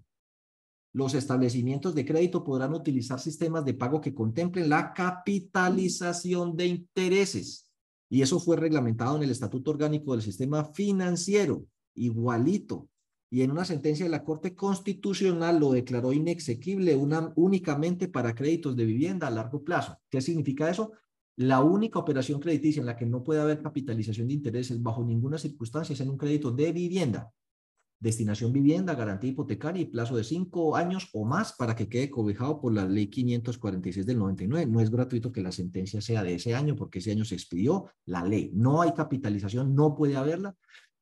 [0.94, 7.68] los establecimientos de crédito podrán utilizar sistemas de pago que contemplen la capitalización de intereses.
[8.10, 11.66] Y eso fue reglamentado en el Estatuto Orgánico del Sistema Financiero,
[11.96, 12.90] igualito.
[13.32, 16.96] Y en una sentencia de la Corte Constitucional lo declaró inexequible
[17.36, 19.98] únicamente para créditos de vivienda a largo plazo.
[20.10, 20.92] ¿Qué significa eso?
[21.38, 25.38] La única operación crediticia en la que no puede haber capitalización de intereses bajo ninguna
[25.38, 27.32] circunstancia es en un crédito de vivienda
[28.02, 32.60] destinación vivienda, garantía hipotecaria y plazo de cinco años o más para que quede cobijado
[32.60, 34.66] por la ley 546 del 99.
[34.66, 37.86] No es gratuito que la sentencia sea de ese año porque ese año se expidió
[38.06, 38.52] la ley.
[38.56, 40.56] No hay capitalización, no puede haberla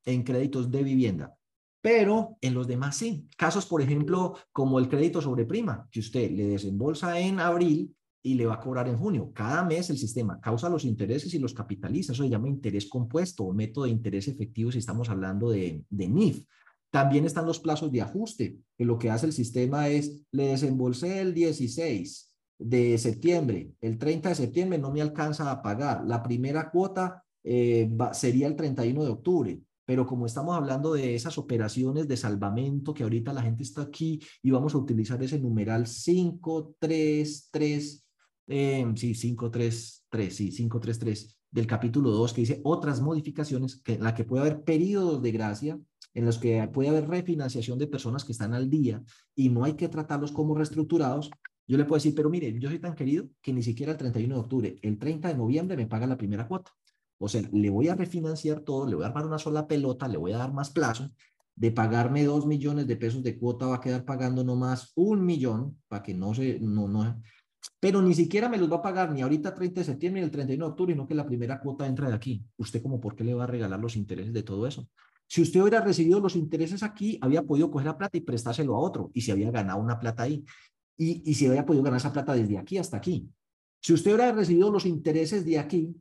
[0.04, 1.34] en créditos de vivienda.
[1.80, 3.26] Pero en los demás sí.
[3.36, 8.34] Casos, por ejemplo, como el crédito sobre prima, que usted le desembolsa en abril y
[8.34, 9.32] le va a cobrar en junio.
[9.32, 12.12] Cada mes el sistema causa los intereses y los capitaliza.
[12.12, 16.08] Eso se llama interés compuesto o método de interés efectivo si estamos hablando de, de
[16.08, 16.44] NIF.
[16.90, 21.20] También están los plazos de ajuste, que lo que hace el sistema es, le desembolsé
[21.20, 26.70] el 16 de septiembre, el 30 de septiembre no me alcanza a pagar, la primera
[26.70, 29.60] cuota eh, sería el 31 de octubre,
[29.90, 34.20] pero como estamos hablando de esas operaciones de salvamento, que ahorita la gente está aquí
[34.40, 38.06] y vamos a utilizar ese numeral 533,
[38.46, 44.14] eh, sí, 533, sí, 533 del capítulo 2 que dice otras modificaciones que, en la
[44.14, 45.80] que puede haber periodos de gracia
[46.14, 49.02] en los que puede haber refinanciación de personas que están al día
[49.34, 51.32] y no hay que tratarlos como reestructurados,
[51.66, 54.36] yo le puedo decir, pero mire, yo soy tan querido que ni siquiera el 31
[54.36, 56.70] de octubre, el 30 de noviembre me paga la primera cuota.
[57.22, 60.16] O sea, le voy a refinanciar todo, le voy a armar una sola pelota, le
[60.16, 61.10] voy a dar más plazo.
[61.54, 65.78] De pagarme dos millones de pesos de cuota va a quedar pagando nomás un millón
[65.88, 67.20] para que no se, no, no,
[67.78, 70.30] pero ni siquiera me los va a pagar ni ahorita 30 de septiembre ni el
[70.30, 72.44] 31 de octubre, sino que la primera cuota entra de aquí.
[72.56, 74.88] ¿Usted como por qué le va a regalar los intereses de todo eso?
[75.26, 78.80] Si usted hubiera recibido los intereses aquí, había podido coger la plata y prestárselo a
[78.80, 80.44] otro y se había ganado una plata ahí.
[80.96, 83.28] Y, y si había podido ganar esa plata desde aquí hasta aquí.
[83.80, 85.94] Si usted hubiera recibido los intereses de aquí,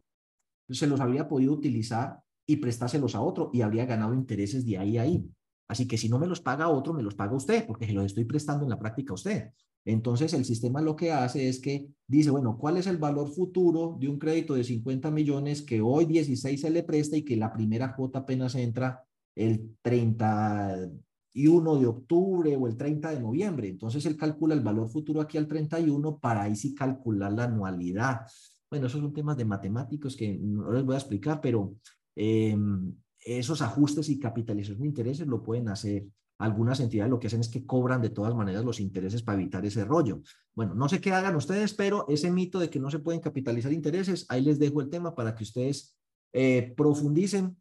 [0.69, 4.97] se los habría podido utilizar y prestárselos a otro y habría ganado intereses de ahí
[4.97, 5.29] a ahí.
[5.67, 8.05] Así que si no me los paga otro, me los paga usted, porque se los
[8.05, 9.51] estoy prestando en la práctica a usted.
[9.85, 13.95] Entonces el sistema lo que hace es que dice, bueno, ¿cuál es el valor futuro
[13.99, 17.53] de un crédito de 50 millones que hoy 16 se le presta y que la
[17.53, 19.03] primera cuota apenas entra
[19.35, 23.69] el 31 de octubre o el 30 de noviembre.
[23.69, 28.21] Entonces él calcula el valor futuro aquí al 31 para ahí sí calcular la anualidad.
[28.69, 31.75] Bueno, esos son temas de matemáticos que no les voy a explicar, pero
[32.15, 32.93] em,
[33.25, 36.05] esos ajustes y capitalización de intereses lo pueden hacer.
[36.37, 39.65] Algunas entidades lo que hacen es que cobran de todas maneras los intereses para evitar
[39.65, 40.21] ese rollo.
[40.55, 43.73] Bueno, no sé qué hagan ustedes, pero ese mito de que no se pueden capitalizar
[43.73, 45.97] intereses, ahí les dejo el tema para que ustedes
[46.31, 47.57] eh, profundicen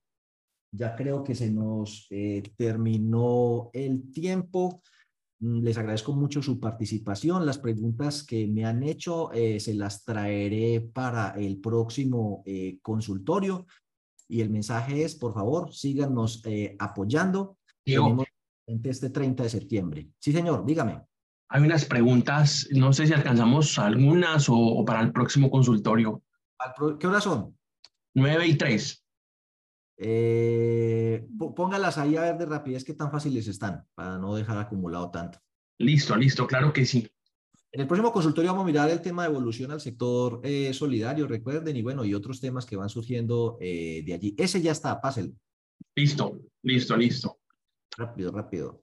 [0.70, 4.82] ya creo que se nos eh, terminó el tiempo.
[5.40, 7.46] Mm, les agradezco mucho su participación.
[7.46, 13.66] Las preguntas que me han hecho eh, se las traeré para el próximo eh, consultorio.
[14.28, 16.42] Y el mensaje es, por favor, síganos
[16.78, 17.56] apoyando.
[17.82, 18.26] Tenemos
[18.66, 20.08] este 30 de septiembre.
[20.18, 21.02] Sí, señor, dígame.
[21.50, 26.22] Hay unas preguntas, no sé si alcanzamos algunas o, para el próximo consultorio.
[27.00, 27.56] ¿Qué horas son?
[28.14, 29.04] 9 y 3.
[30.00, 31.26] Eh,
[31.56, 35.40] póngalas ahí a ver de rapidez qué tan fáciles están para no dejar acumulado tanto.
[35.78, 37.08] Listo, listo, claro que sí.
[37.72, 41.26] En el próximo consultorio vamos a mirar el tema de evolución al sector eh, solidario,
[41.26, 44.34] recuerden, y bueno, y otros temas que van surgiendo eh, de allí.
[44.38, 45.34] Ese ya está, pásenlo.
[45.94, 47.40] Listo, listo, listo.
[47.96, 48.82] Rápido, rápido.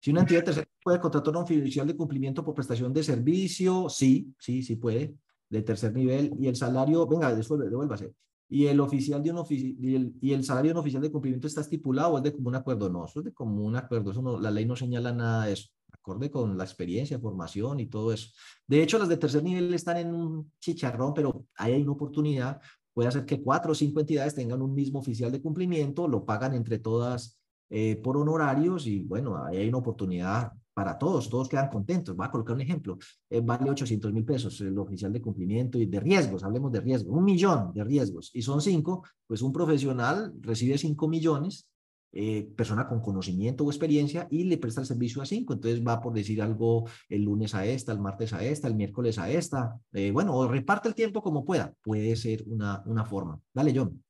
[0.00, 4.34] Si una entidad tercera puede contratar un oficial de cumplimiento por prestación de servicio, sí,
[4.38, 5.14] sí, sí puede,
[5.48, 6.32] de tercer nivel.
[6.38, 8.12] Y el salario, venga, devuélvase
[8.52, 11.46] y el oficial de un y, el, y el salario de un oficial de cumplimiento
[11.46, 12.90] está estipulado o es de común acuerdo.
[12.90, 14.10] No, eso es de común acuerdo.
[14.10, 15.68] Eso no, la ley no señala nada de eso.
[15.92, 18.30] Acorde con la experiencia, formación y todo eso.
[18.66, 22.60] De hecho, las de tercer nivel están en un chicharrón, pero ahí hay una oportunidad.
[22.92, 26.54] Puede hacer que cuatro o cinco entidades tengan un mismo oficial de cumplimiento, lo pagan
[26.54, 31.68] entre todas eh, por honorarios y bueno, ahí hay una oportunidad para todos, todos quedan
[31.68, 32.16] contentos.
[32.16, 32.98] Voy a colocar un ejemplo,
[33.28, 37.16] eh, vale 800 mil pesos el oficial de cumplimiento y de riesgos, hablemos de riesgos,
[37.16, 41.68] un millón de riesgos y son cinco, pues un profesional recibe cinco millones,
[42.12, 46.00] eh, persona con conocimiento o experiencia y le presta el servicio a cinco, entonces va
[46.00, 49.78] por decir algo el lunes a esta, el martes a esta, el miércoles a esta,
[49.92, 53.40] eh, bueno, o reparte el tiempo como pueda, puede ser una, una forma.
[53.54, 54.02] Dale, John.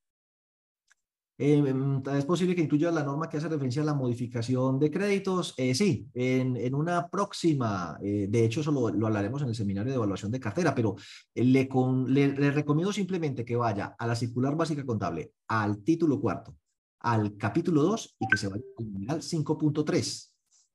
[1.42, 5.54] Em, ¿Es posible que incluya la norma que hace referencia a la modificación de créditos?
[5.56, 9.90] Eh, sí, en, en, una próxima, eh, de hecho eso lo, hablaremos en el seminario
[9.90, 10.96] de evaluación de cartera, pero
[11.34, 11.66] le,
[12.08, 16.54] le, recomiendo simplemente que vaya a la circular básica contable, al título cuarto,
[16.98, 18.64] al capítulo 2 y que se vaya
[19.08, 20.30] al 5.3.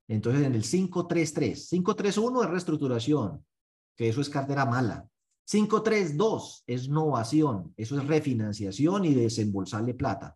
[0.07, 3.45] Entonces en el 533, 531 es reestructuración,
[3.95, 5.07] que eso es cartera mala.
[5.45, 10.36] 532 es novación, eso es refinanciación y desembolsarle plata.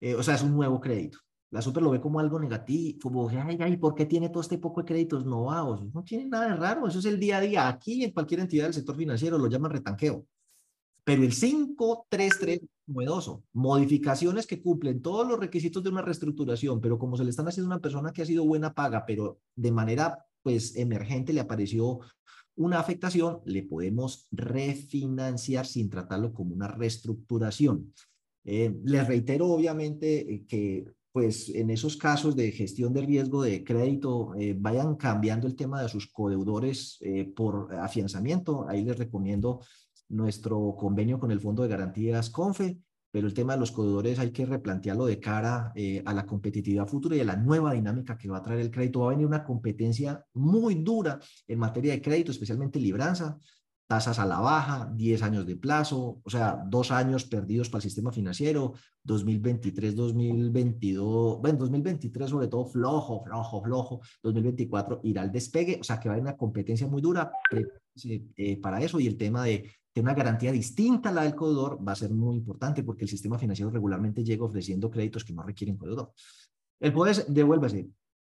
[0.00, 1.18] Eh, o sea, es un nuevo crédito.
[1.50, 4.58] La super lo ve como algo negativo, como, ay, ay, ¿por qué tiene todo este
[4.58, 5.82] poco de créditos novados?
[5.94, 7.68] No tiene nada de raro, eso es el día a día.
[7.68, 10.26] Aquí en cualquier entidad del sector financiero lo llaman retanqueo.
[11.04, 17.16] Pero el 533 novedoso, modificaciones que cumplen todos los requisitos de una reestructuración, pero como
[17.16, 20.26] se le están haciendo a una persona que ha sido buena paga, pero de manera
[20.42, 22.00] pues emergente le apareció
[22.56, 27.92] una afectación, le podemos refinanciar sin tratarlo como una reestructuración.
[28.50, 33.64] Eh, les reitero, obviamente, eh, que pues en esos casos de gestión de riesgo de
[33.64, 38.68] crédito eh, vayan cambiando el tema de sus codeudores eh, por afianzamiento.
[38.68, 39.60] Ahí les recomiendo
[40.08, 42.78] nuestro convenio con el Fondo de Garantías CONFE,
[43.10, 46.86] pero el tema de los codeudores hay que replantearlo de cara eh, a la competitividad
[46.86, 49.00] futura y a la nueva dinámica que va a traer el crédito.
[49.00, 53.38] Va a venir una competencia muy dura en materia de crédito, especialmente libranza,
[53.88, 57.84] tasas a la baja, 10 años de plazo, o sea, dos años perdidos para el
[57.84, 65.78] sistema financiero, 2023, 2022, bueno, 2023 sobre todo flojo, flojo, flojo, 2024 irá al despegue,
[65.80, 67.32] o sea, que va a haber una competencia muy dura
[68.36, 71.78] eh, para eso y el tema de, de una garantía distinta a la del codedor
[71.86, 75.42] va a ser muy importante porque el sistema financiero regularmente llega ofreciendo créditos que no
[75.42, 76.12] requieren codedor.
[76.78, 77.88] El poder, devuélvase,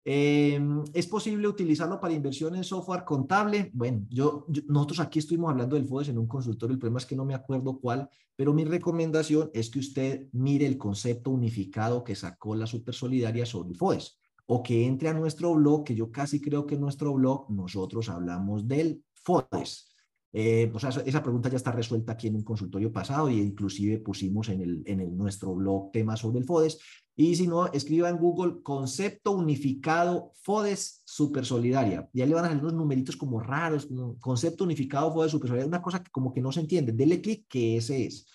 [0.05, 0.59] eh,
[0.93, 3.69] ¿Es posible utilizarlo para inversión en software contable?
[3.73, 7.15] Bueno, yo, nosotros aquí estuvimos hablando del FODES en un consultorio, el problema es que
[7.15, 12.15] no me acuerdo cuál, pero mi recomendación es que usted mire el concepto unificado que
[12.15, 14.17] sacó la Supersolidaria sobre el FODES
[14.51, 18.09] o que entre a nuestro blog, que yo casi creo que en nuestro blog nosotros
[18.09, 19.88] hablamos del FODES.
[20.31, 23.97] Eh, o sea, esa pregunta ya está resuelta aquí en un consultorio pasado y inclusive
[23.97, 26.79] pusimos en, el, en el, nuestro blog temas sobre el FODES.
[27.15, 32.07] Y si no, escriba en Google concepto unificado FODES super solidaria.
[32.13, 35.67] Ya le van a salir unos numeritos como raros, como concepto unificado FODES super solidaria,
[35.67, 36.91] una cosa que como que no se entiende.
[36.91, 38.27] Dele clic que ese es.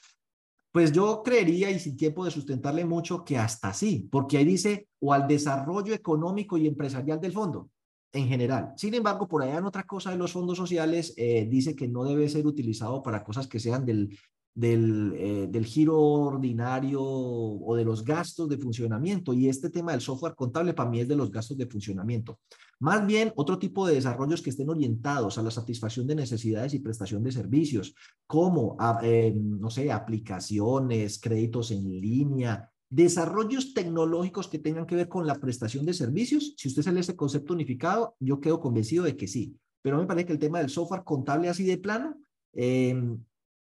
[0.73, 4.89] Pues yo creería, y sin tiempo de sustentarle mucho, que hasta sí, porque ahí dice
[4.99, 7.71] o al desarrollo económico y empresarial del fondo
[8.15, 8.73] en general.
[8.77, 12.05] Sin embargo, por allá en otra cosa de los fondos sociales eh, dice que no
[12.05, 14.17] debe ser utilizado para cosas que sean del,
[14.55, 19.35] del, eh, del, giro ordinario o de los gastos de funcionamiento.
[19.35, 22.39] Y este tema del software contable para mí es de los gastos de funcionamiento.
[22.79, 26.79] Más bien, otro tipo de desarrollos que estén orientados a la satisfacción de necesidades y
[26.79, 27.95] prestación de servicios,
[28.29, 35.27] como, eh, no sé, aplicaciones, créditos en línea, Desarrollos tecnológicos que tengan que ver con
[35.27, 39.27] la prestación de servicios, si usted sale ese concepto unificado, yo quedo convencido de que
[39.27, 39.57] sí.
[39.83, 42.17] Pero me parece que el tema del software contable así de plano
[42.53, 43.17] eh,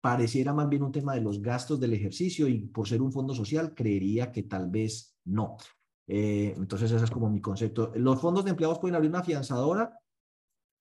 [0.01, 3.33] pareciera más bien un tema de los gastos del ejercicio y por ser un fondo
[3.33, 5.55] social, creería que tal vez no.
[6.07, 7.91] Eh, entonces, ese es como mi concepto.
[7.95, 9.97] ¿Los fondos de empleados pueden abrir una afianzadora?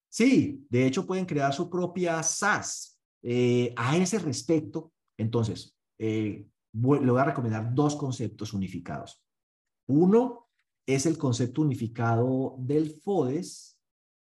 [0.09, 2.99] Sí, de hecho pueden crear su propia SAS.
[3.23, 9.23] Eh, a ese respecto, entonces, eh, le voy a recomendar dos conceptos unificados.
[9.87, 10.49] Uno
[10.87, 13.72] es el concepto unificado del FODES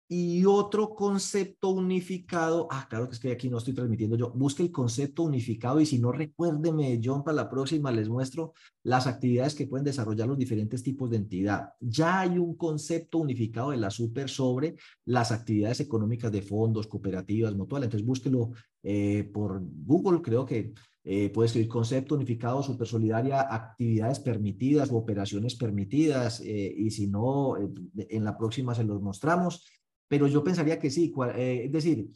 [0.09, 4.62] y otro concepto unificado, ah, claro que es que aquí no estoy transmitiendo yo, busque
[4.62, 8.52] el concepto unificado y si no recuérdeme, John, para la próxima les muestro
[8.84, 11.70] las actividades que pueden desarrollar los diferentes tipos de entidad.
[11.80, 17.54] Ya hay un concepto unificado de la super sobre las actividades económicas de fondos, cooperativas,
[17.57, 18.52] mutuales, entonces búsquelo
[18.82, 20.72] eh, por Google, creo que
[21.09, 27.07] eh, puede escribir concepto unificado, super solidaria, actividades permitidas o operaciones permitidas, eh, y si
[27.07, 27.68] no, eh,
[28.09, 29.64] en la próxima se los mostramos,
[30.09, 32.09] pero yo pensaría que sí, es decir,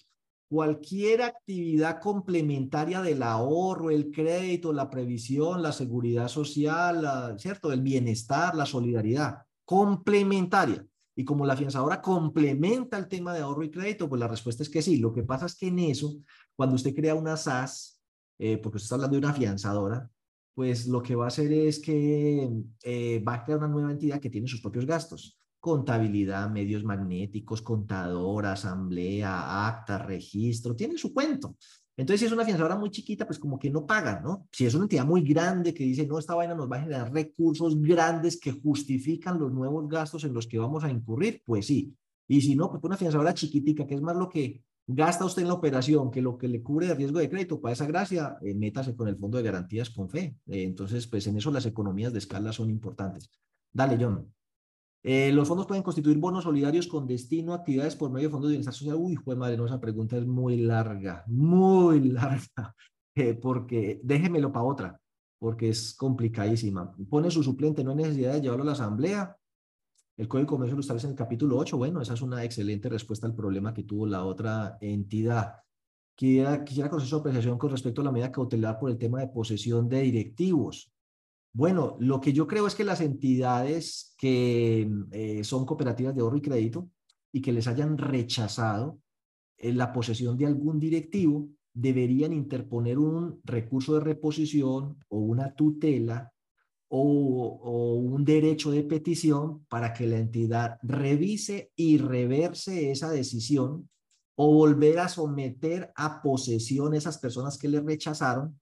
[0.50, 7.72] cualquier actividad complementaria del ahorro, el crédito, la previsión, la seguridad social, ¿cierto?
[7.72, 10.84] El bienestar, la solidaridad, complementaria.
[11.14, 14.68] Y como la afianzadora complementa el tema de ahorro y crédito, pues la respuesta es
[14.70, 14.96] que sí.
[14.96, 16.16] Lo que pasa es que en eso,
[16.56, 18.00] cuando usted crea una SAS,
[18.38, 20.10] eh, porque usted está hablando de una afianzadora,
[20.54, 22.50] pues lo que va a hacer es que
[22.82, 25.39] eh, va a crear una nueva entidad que tiene sus propios gastos.
[25.60, 31.56] Contabilidad, medios magnéticos, contadora, asamblea, acta, registro, tiene su cuento.
[31.96, 34.48] Entonces, si es una afianzadora muy chiquita, pues como que no paga, ¿no?
[34.50, 37.12] Si es una entidad muy grande que dice, no, esta vaina nos va a generar
[37.12, 41.94] recursos grandes que justifican los nuevos gastos en los que vamos a incurrir, pues sí.
[42.26, 45.48] Y si no, pues una afianzadora chiquitica, que es más lo que gasta usted en
[45.48, 48.54] la operación que lo que le cubre de riesgo de crédito para esa gracia, eh,
[48.54, 50.36] métase con el fondo de garantías con fe.
[50.46, 53.30] Eh, entonces, pues en eso las economías de escala son importantes.
[53.72, 54.32] Dale, John.
[55.02, 58.50] Eh, los fondos pueden constituir bonos solidarios con destino a actividades por medio de fondos
[58.50, 58.96] de bienestar social.
[58.96, 62.74] Uy, pues madre, no, esa pregunta es muy larga, muy larga,
[63.40, 65.00] porque déjemelo para otra,
[65.38, 66.94] porque es complicadísima.
[67.08, 69.36] Pone su suplente, no hay necesidad de llevarlo a la asamblea.
[70.18, 71.78] El Código de Comercio lo establece en el capítulo 8.
[71.78, 75.54] Bueno, esa es una excelente respuesta al problema que tuvo la otra entidad.
[76.14, 79.28] Quisiera, quisiera conocer su apreciación con respecto a la medida cautelar por el tema de
[79.28, 80.92] posesión de directivos.
[81.52, 86.36] Bueno, lo que yo creo es que las entidades que eh, son cooperativas de ahorro
[86.36, 86.90] y crédito
[87.32, 89.00] y que les hayan rechazado
[89.56, 96.32] eh, la posesión de algún directivo deberían interponer un recurso de reposición o una tutela
[96.88, 103.88] o, un derecho de petición para que la entidad revise y reverse esa decisión
[104.34, 108.58] o volver a someter a posesión esas personas que le rechazaron,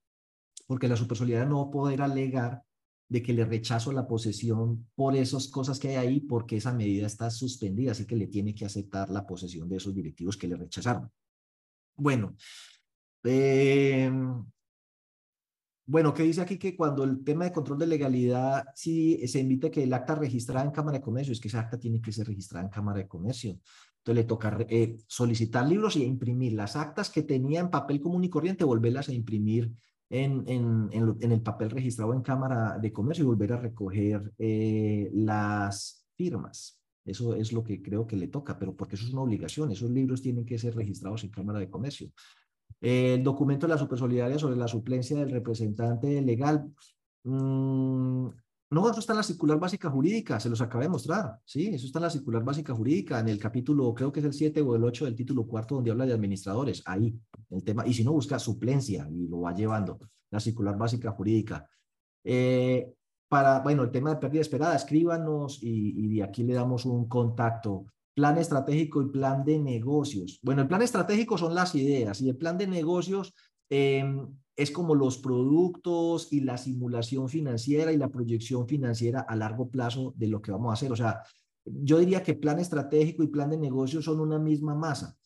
[0.66, 2.62] porque la supersolidaridad no va a poder alegar
[3.08, 7.06] de que le rechazo la posesión por esas cosas que hay ahí, porque esa medida
[7.06, 10.56] está suspendida, así que le tiene que aceptar la posesión de esos directivos que le
[10.56, 11.10] rechazaron.
[11.96, 12.36] Bueno,
[13.24, 14.10] eh,
[15.90, 16.58] bueno, ¿qué dice aquí?
[16.58, 20.66] Que cuando el tema de control de legalidad, sí se invita que el acta registrada
[20.66, 23.08] en Cámara de Comercio, es que esa acta tiene que ser registrada en Cámara de
[23.08, 23.58] Comercio.
[23.96, 28.22] Entonces le toca eh, solicitar libros y imprimir las actas que tenía en papel común
[28.22, 29.72] y corriente, volverlas a imprimir
[30.10, 35.10] en, en, en, el papel registrado en Cámara de Comercio y volver a recoger eh,
[35.12, 36.80] las firmas.
[37.04, 39.70] Eso es lo que creo que le toca, pero porque eso es una obligación.
[39.70, 42.10] Esos libros tienen que ser registrados en Cámara de Comercio.
[42.80, 46.70] el documento de la supersolidaria sobre la suplencia del representante legal.
[47.24, 48.28] Mmm,
[48.70, 51.68] no, eso está en la circular básica jurídica, se los acabé de mostrar, ¿sí?
[51.68, 54.60] Eso está en la circular básica jurídica, en el capítulo, creo que es el 7
[54.60, 58.04] o el 8 del título cuarto, donde habla de administradores, ahí, el tema, y si
[58.04, 59.98] no, busca suplencia y lo va llevando,
[60.30, 61.66] la circular básica jurídica.
[62.24, 62.92] Eh,
[63.26, 67.08] para, bueno, el tema de pérdida esperada, escríbanos y, y de aquí le damos un
[67.08, 67.86] contacto.
[68.14, 70.40] Plan estratégico y plan de negocios.
[70.42, 73.32] Bueno, el plan estratégico son las ideas y el plan de negocios
[73.70, 74.04] eh,
[74.58, 80.12] es como los productos y la simulación financiera y la proyección financiera a largo plazo
[80.16, 80.90] de lo que vamos a hacer.
[80.90, 81.22] O sea,
[81.64, 85.16] yo diría que plan estratégico y plan de negocio son una misma masa.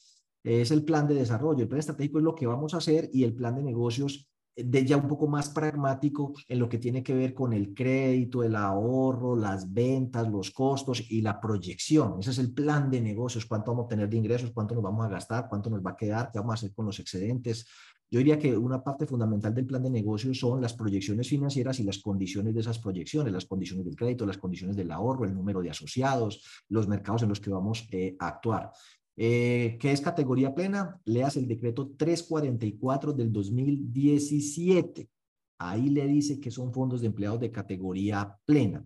[0.44, 1.62] Es el plan de desarrollo.
[1.62, 4.84] El plan estratégico es lo que vamos a hacer y el plan de negocios de
[4.84, 8.54] ya un poco más pragmático en lo que tiene que ver con el crédito, el
[8.54, 12.16] ahorro, las ventas, los costos y la proyección.
[12.20, 15.06] Ese es el plan de negocios, cuánto vamos a tener de ingresos, cuánto nos vamos
[15.06, 17.66] a gastar, cuánto nos va a quedar, qué vamos a hacer con los excedentes,
[18.12, 21.82] yo diría que una parte fundamental del plan de negocios son las proyecciones financieras y
[21.82, 25.62] las condiciones de esas proyecciones, las condiciones del crédito, las condiciones del ahorro, el número
[25.62, 28.70] de asociados, los mercados en los que vamos eh, a actuar.
[29.16, 31.00] Eh, ¿Qué es categoría plena?
[31.06, 35.08] Leas el decreto 344 del 2017.
[35.56, 38.84] Ahí le dice que son fondos de empleados de categoría plena.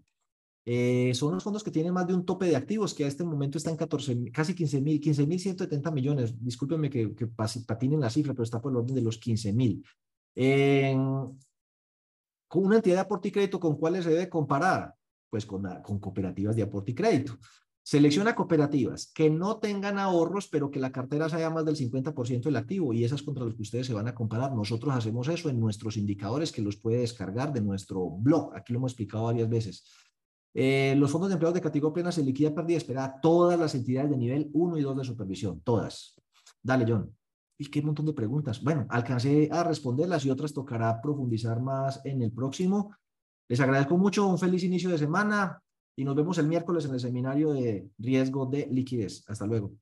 [0.68, 3.22] Eh, son los fondos que tienen más de un tope de activos, que a este
[3.22, 6.34] momento están 14, casi 15 mil, 15 mil 170 millones.
[6.44, 9.84] Discúlpenme que, que patinen la cifra, pero está por el orden de los 15 mil.
[12.48, 14.92] con una entidad de aporte y crédito, ¿con cuáles se debe comparar?
[15.30, 17.38] Pues con, con cooperativas de aporte y crédito.
[17.88, 22.56] Selecciona cooperativas que no tengan ahorros, pero que la cartera sea más del 50% del
[22.56, 24.52] activo y esas contra las que ustedes se van a comparar.
[24.52, 28.52] Nosotros hacemos eso en nuestros indicadores que los puede descargar de nuestro blog.
[28.56, 29.84] Aquí lo hemos explicado varias veces.
[30.58, 34.10] Eh, los fondos de empleados de categoría plena se liquida pérdida esperada todas las entidades
[34.10, 36.18] de nivel 1 y 2 de supervisión, todas.
[36.62, 37.14] Dale, John.
[37.58, 38.62] Y qué montón de preguntas.
[38.62, 42.96] Bueno, alcancé a responderlas y otras tocará profundizar más en el próximo.
[43.48, 45.60] Les agradezco mucho, un feliz inicio de semana
[45.94, 49.24] y nos vemos el miércoles en el seminario de riesgo de liquidez.
[49.28, 49.72] Hasta luego.